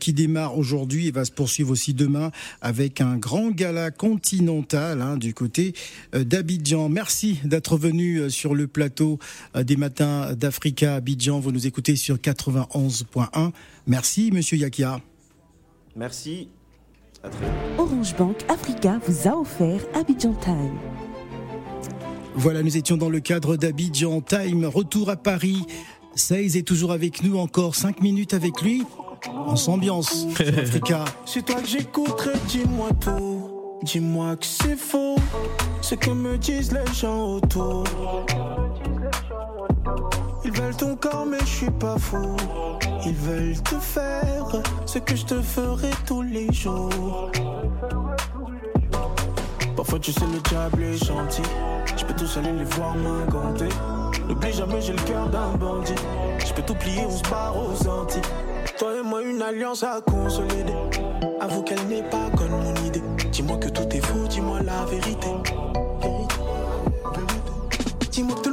qui 0.00 0.12
démarre 0.12 0.58
aujourd'hui 0.58 1.06
et 1.06 1.10
va 1.12 1.24
se 1.24 1.30
poursuivre 1.30 1.70
aussi 1.70 1.94
demain 1.94 2.32
avec 2.60 3.00
un 3.00 3.16
grand 3.16 3.50
gala 3.50 3.92
continental 3.92 5.00
hein, 5.00 5.16
du 5.16 5.32
côté 5.32 5.74
d'Abidjan. 6.12 6.88
Merci 6.88 7.38
d'être 7.44 7.76
venu 7.76 8.30
sur 8.30 8.54
le 8.54 8.66
plateau 8.66 9.18
des 9.54 9.76
matins 9.76 10.34
d'Africa 10.34 10.96
Abidjan. 10.96 11.40
Vous 11.40 11.52
nous 11.52 11.66
écoutez 11.66 11.96
sur 11.96 12.16
91.1. 12.16 13.52
Merci, 13.86 14.30
Monsieur 14.32 14.56
Yakia. 14.56 15.00
Merci. 15.96 16.48
Orange 17.78 18.16
Bank 18.16 18.44
Africa 18.48 18.98
vous 19.06 19.28
a 19.28 19.36
offert 19.36 19.80
Abidjan 19.94 20.34
Time. 20.34 20.78
Voilà, 22.34 22.62
nous 22.62 22.76
étions 22.76 22.96
dans 22.96 23.10
le 23.10 23.20
cadre 23.20 23.56
d'Abidjan 23.56 24.20
Time. 24.22 24.64
Retour 24.64 25.10
à 25.10 25.16
Paris. 25.16 25.66
Seize 26.14 26.56
est 26.56 26.66
toujours 26.66 26.92
avec 26.92 27.22
nous, 27.22 27.38
encore 27.38 27.74
5 27.74 28.00
minutes 28.00 28.34
avec 28.34 28.62
lui. 28.62 28.84
On 29.46 29.56
s'ambiance 29.56 30.26
Africa. 30.40 31.04
C'est 31.26 31.44
toi 31.44 31.60
que 31.60 31.68
j'écouterai, 31.68 32.32
dis-moi 32.48 32.88
tout. 33.00 33.50
Dis-moi 33.82 34.36
que 34.36 34.46
c'est 34.46 34.76
faux, 34.76 35.16
ce 35.80 35.94
que 35.94 36.10
me 36.10 36.38
disent 36.38 36.72
les 36.72 36.92
gens 36.94 37.36
autour. 37.36 37.84
Veulent 40.62 40.76
ton 40.76 40.94
corps, 40.94 41.26
mais 41.26 41.40
je 41.40 41.44
suis 41.46 41.70
pas 41.70 41.98
fou. 41.98 42.36
Ils 43.04 43.14
veulent 43.14 43.60
te 43.62 43.74
faire 43.80 44.46
ce 44.86 45.00
que 45.00 45.16
je 45.16 45.24
te 45.24 45.42
ferai 45.42 45.90
tous 46.06 46.22
les 46.22 46.52
jours. 46.52 47.32
Parfois 49.76 49.98
tu 49.98 50.12
sais 50.12 50.20
le 50.32 50.38
diable 50.48 50.84
est 50.84 51.04
gentil. 51.04 51.42
Je 51.96 52.04
peux 52.04 52.14
tous 52.14 52.36
aller 52.36 52.52
les 52.52 52.64
voir 52.64 52.94
m'incanter. 52.94 53.70
N'oublie 54.28 54.52
jamais 54.52 54.80
j'ai 54.80 54.92
le 54.92 55.02
cœur 55.02 55.28
d'un 55.30 55.50
bandit. 55.56 55.94
Je 56.46 56.52
peux 56.52 56.62
tout 56.62 56.76
plier, 56.76 57.04
on 57.08 57.10
se 57.10 57.28
barre 57.28 57.56
aux 57.56 57.88
Antilles. 57.88 58.22
Toi 58.78 58.98
et 59.00 59.02
moi 59.02 59.20
une 59.22 59.42
alliance 59.42 59.82
à 59.82 60.00
consolider. 60.00 60.76
Avoue 61.40 61.62
qu'elle 61.62 61.84
n'est 61.88 62.08
pas 62.08 62.30
comme 62.36 62.50
mon 62.50 62.74
idée. 62.86 63.02
Dis-moi 63.32 63.56
que 63.56 63.68
tout 63.68 63.88
est 63.96 64.00
faux, 64.00 64.28
dis-moi 64.28 64.60
la 64.62 64.84
vérité. 64.84 65.28
Dis-moi 68.12 68.36
que 68.36 68.42
tout 68.42 68.51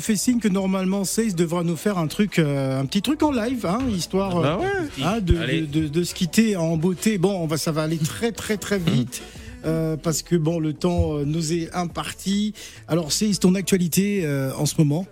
fait 0.00 0.16
signe 0.16 0.38
que 0.38 0.48
normalement 0.48 1.04
Seize 1.04 1.34
devra 1.34 1.62
nous 1.64 1.76
faire 1.76 1.98
un 1.98 2.06
truc, 2.06 2.38
euh, 2.38 2.80
un 2.80 2.86
petit 2.86 3.02
truc 3.02 3.22
en 3.22 3.30
live, 3.32 3.66
hein, 3.66 3.80
histoire 3.90 4.40
Bah 4.40 4.58
ouais. 4.58 5.04
hein, 5.04 5.20
de, 5.20 5.66
de- 5.66 5.88
de 5.88 6.04
se 6.04 6.14
quitter 6.14 6.56
en 6.56 6.76
beauté. 6.76 7.18
Bon, 7.18 7.38
on 7.40 7.46
va, 7.46 7.56
ça 7.56 7.72
va 7.72 7.82
aller 7.82 7.98
très 7.98 8.32
très 8.32 8.56
très 8.56 8.78
vite. 8.78 9.22
euh, 9.64 9.96
parce 9.96 10.22
que 10.22 10.36
bon, 10.36 10.58
le 10.58 10.72
temps 10.72 11.18
euh, 11.18 11.24
nous 11.24 11.52
est 11.52 11.70
imparti. 11.74 12.54
Alors, 12.88 13.12
c'est 13.12 13.30
ton 13.38 13.54
actualité 13.54 14.22
euh, 14.24 14.52
en 14.56 14.66
ce 14.66 14.74
moment? 14.78 15.06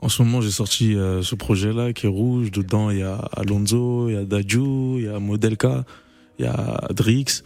En 0.00 0.08
ce 0.10 0.22
moment, 0.22 0.42
j'ai 0.42 0.50
sorti 0.50 0.94
euh, 0.94 1.22
ce 1.22 1.34
projet-là 1.34 1.92
qui 1.94 2.04
est 2.06 2.10
rouge. 2.10 2.50
Dedans, 2.50 2.90
il 2.90 2.98
y 2.98 3.02
a 3.02 3.16
Alonso, 3.36 4.08
il 4.10 4.14
y 4.14 4.16
a 4.18 4.24
Daju, 4.24 4.98
il 4.98 5.04
y 5.04 5.08
a 5.08 5.18
Modelka, 5.18 5.84
il 6.38 6.44
y 6.44 6.48
a 6.48 6.88
Drix. 6.94 7.42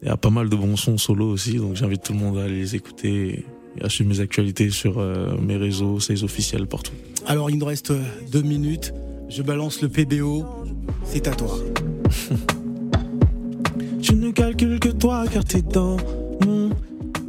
Il 0.00 0.06
y 0.08 0.10
a 0.10 0.16
pas 0.16 0.30
mal 0.30 0.48
de 0.48 0.56
bons 0.56 0.76
sons 0.76 0.96
solo 0.96 1.26
aussi. 1.28 1.56
Donc, 1.56 1.74
j'invite 1.76 2.02
tout 2.04 2.12
le 2.14 2.20
monde 2.20 2.38
à 2.38 2.44
aller 2.44 2.54
les 2.60 2.76
écouter 2.76 3.44
et 3.78 3.84
à 3.84 3.88
suivre 3.88 4.10
mes 4.10 4.20
actualités 4.20 4.70
sur 4.70 4.98
euh, 4.98 5.36
mes 5.40 5.56
réseaux, 5.56 6.00
c'est 6.00 6.22
officiels 6.22 6.66
partout. 6.66 6.92
Alors, 7.26 7.50
il 7.50 7.58
nous 7.58 7.66
reste 7.66 7.90
euh, 7.90 8.02
deux 8.30 8.42
minutes. 8.42 8.92
Je 9.28 9.42
balance 9.42 9.82
le 9.82 9.88
PBO. 9.88 10.44
C'est 11.04 11.26
à 11.28 11.34
toi. 11.34 11.58
Je 14.00 14.12
ne 14.12 14.30
calcule 14.30 14.78
que 14.80 14.88
toi 14.88 15.24
car 15.30 15.44
t'es 15.44 15.60
dans 15.60 15.96
mon 16.46 16.70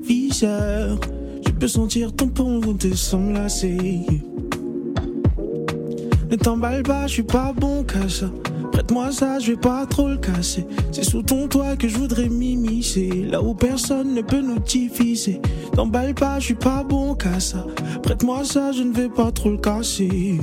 viseur. 0.03 0.99
Je 1.45 1.51
peux 1.51 1.67
sentir 1.67 2.13
ton 2.13 2.29
pont 2.29 2.61
sans 2.93 3.19
me 3.19 3.33
lasser. 3.33 3.99
Ne 6.29 6.35
t'emballe 6.35 6.83
pas, 6.83 7.07
je 7.07 7.13
suis 7.13 7.23
pas 7.23 7.51
bon 7.53 7.83
qu'à 7.83 8.07
ça. 8.07 8.31
Prête-moi 8.79 9.11
ça, 9.11 9.39
je 9.39 9.51
vais 9.51 9.57
pas 9.57 9.85
trop 9.85 10.07
le 10.07 10.15
casser. 10.15 10.65
C'est 10.93 11.03
sous 11.03 11.21
ton 11.21 11.49
toit 11.49 11.75
que 11.75 11.89
je 11.89 11.97
voudrais 11.97 12.29
m'immiscer. 12.29 13.09
Là 13.29 13.41
où 13.41 13.53
personne 13.53 14.13
ne 14.13 14.21
peut 14.21 14.39
nous 14.39 14.59
diviser. 14.59 15.41
T'emballe 15.73 16.13
pas, 16.13 16.39
je 16.39 16.45
suis 16.45 16.53
pas 16.53 16.85
bon 16.85 17.13
qu'à 17.13 17.41
ça. 17.41 17.67
Prête-moi 18.03 18.45
ça, 18.45 18.71
je 18.71 18.83
ne 18.83 18.93
vais 18.93 19.09
pas 19.09 19.33
trop 19.33 19.51
le 19.51 19.57
casser. 19.57 20.39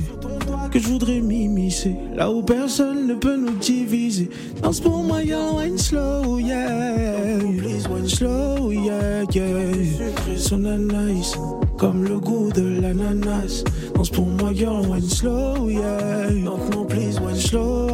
Que 0.71 0.77
je 0.77 0.87
voudrais 0.87 1.19
m'immiscer. 1.19 1.95
Là 2.15 2.29
où 2.31 2.43
personne 2.43 3.07
ne 3.07 3.15
peut 3.15 3.37
nous 3.37 3.55
diviser. 3.55 4.29
Danse 4.61 4.81
pour 4.81 5.01
moi, 5.01 5.23
yo, 5.23 5.57
wine 5.57 5.79
slow, 5.79 6.37
yeah. 6.37 7.39
Please 7.39 7.87
wine 7.89 8.07
slow, 8.07 8.71
yeah, 8.71 9.23
yeah. 9.33 10.37
Son 10.37 10.59
nice, 10.59 11.35
comme 11.77 12.03
le 12.03 12.19
goût 12.19 12.51
de 12.51 12.81
l'ananas. 12.81 13.63
Danse 13.95 14.09
pour 14.09 14.25
moi, 14.25 14.51
girl, 14.53 14.85
one 14.89 15.01
slow, 15.01 15.69
yeah. 15.69 16.29
Lentement, 16.31 16.85
please, 16.85 17.19
one 17.19 17.35
slow, 17.35 17.87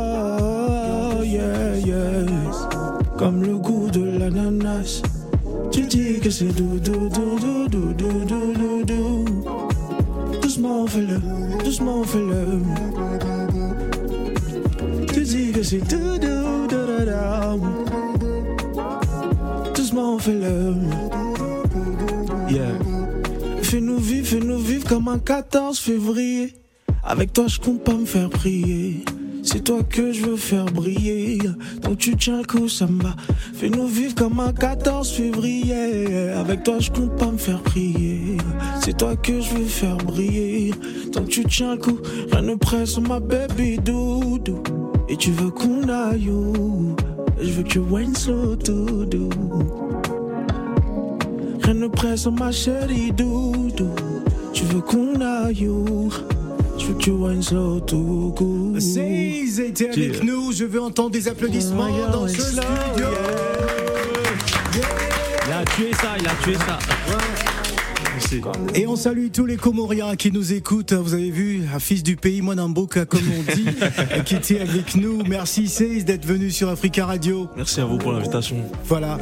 yeah, 1.24 1.76
yeah. 1.86 2.26
Comme 3.18 3.44
le 3.44 3.58
goût 3.58 3.90
de 3.90 4.18
l'ananas. 4.18 5.02
Tu 5.72 5.82
dis 5.82 6.20
que 6.20 6.30
c'est 6.30 6.56
doux, 6.56 6.80
doux, 6.80 7.10
doux, 7.10 7.38
doux, 7.40 7.68
doux, 7.68 7.94
doux, 7.94 8.54
doux, 8.54 8.84
doux. 8.86 9.26
Doucement, 10.42 10.88
fais-le, 10.88 11.20
doucement, 11.64 12.04
fais-le. 12.04 12.62
Tu 15.14 15.22
dis 15.24 15.52
que 15.52 15.64
c'est 15.64 15.80
doux, 15.80 16.18
doux, 16.20 16.68
doux, 16.70 16.98
doux, 17.08 17.60
doux. 17.60 17.62
Doucement, 19.76 20.18
fais-le. 20.20 21.23
Fais-nous 24.34 24.58
vivre, 24.58 24.90
comme 24.90 25.10
un 25.10 25.20
14 25.20 25.78
février. 25.78 26.56
Avec 27.04 27.34
toi, 27.34 27.46
je 27.46 27.60
compte 27.60 27.84
pas 27.84 27.94
me 27.94 28.08
faire 28.08 28.32
prier. 28.32 29.06
C'est 29.44 29.64
toi 29.64 29.84
que 29.84 30.12
je 30.12 30.26
veux 30.26 30.38
faire 30.38 30.66
briller. 30.66 31.38
Donc 31.84 32.00
tu 32.00 32.18
tiens 32.18 32.40
le 32.40 32.44
coup, 32.44 32.68
ça. 32.68 32.88
Fais-nous 33.54 33.86
vivre 33.86 34.16
comme 34.16 34.40
un 34.40 34.52
14 34.52 35.12
février. 35.12 36.32
Avec 36.32 36.64
toi, 36.64 36.80
je 36.80 36.90
compte 36.90 37.16
pas 37.16 37.28
me 37.28 37.38
faire 37.38 37.62
prier. 37.62 38.38
C'est 38.84 38.98
toi 38.98 39.16
que 39.16 39.40
je 39.40 39.54
veux 39.54 39.66
faire 39.66 39.98
briller. 39.98 40.74
Donc 41.12 41.28
tu 41.28 41.46
tiens 41.46 41.76
le 41.76 41.82
coup, 41.82 42.00
rien 42.32 42.42
ne 42.42 42.56
presse 42.56 42.98
ma 42.98 43.20
baby 43.20 43.78
doudou. 43.78 44.64
Et 45.10 45.16
tu 45.16 45.30
veux 45.30 45.52
qu'on 45.52 45.88
aille 45.88 46.32
où? 46.32 46.96
Je 47.40 47.52
veux 47.52 47.62
que 47.62 47.70
tu 47.70 47.78
wine 47.78 48.16
slow 48.16 48.56
doudou. 48.56 49.30
Rien 51.62 51.76
ne 51.76 51.88
presse 51.88 52.26
ma 52.26 52.52
chérie 52.52 53.12
doudou. 53.12 53.92
Tu 54.54 54.64
veux 54.66 54.82
qu'on 54.82 55.20
aille 55.22 55.68
où 55.68 56.12
Je 56.78 56.88
veux 56.88 56.94
que 56.94 57.00
tu 57.00 57.12
wine 57.12 57.42
slow 57.42 57.80
doudou. 57.80 58.76
Seize 58.80 59.60
était 59.60 59.90
avec 59.90 59.98
Yeah. 60.16 60.24
nous. 60.24 60.52
Je 60.52 60.66
veux 60.66 60.82
entendre 60.82 61.12
des 61.12 61.28
applaudissements 61.28 61.88
Oh, 61.90 61.98
yeah, 61.98 62.08
dans 62.08 62.24
ouais, 62.24 62.30
ce 62.30 62.42
studio. 62.42 63.08
Il 65.46 65.52
a 65.54 65.66
tué 65.66 65.92
ça, 65.94 66.10
il 66.20 66.28
a 66.28 66.32
tué 66.44 66.54
ça. 66.56 66.80
Et 68.74 68.88
on 68.88 68.96
salue 68.96 69.28
tous 69.32 69.46
les 69.46 69.58
Comoriens 69.58 70.16
qui 70.16 70.32
nous 70.32 70.54
écoutent. 70.54 70.94
Vous 70.94 71.14
avez 71.14 71.30
vu, 71.30 71.62
un 71.74 71.78
fils 71.80 72.02
du 72.02 72.16
pays, 72.16 72.42
Mwanamboka, 72.42 73.06
comme 73.06 73.22
on 73.38 73.54
dit, 73.54 73.66
qui 74.26 74.36
était 74.36 74.60
avec 74.60 74.96
nous. 74.96 75.22
Merci 75.28 75.68
Seize 75.68 76.04
d'être 76.06 76.26
venu 76.26 76.50
sur 76.50 76.70
Africa 76.70 77.06
Radio. 77.06 77.48
Merci 77.56 77.82
à 77.82 77.86
vous 77.86 77.98
pour 77.98 78.12
l'invitation. 78.12 78.56
Voilà. 78.86 79.20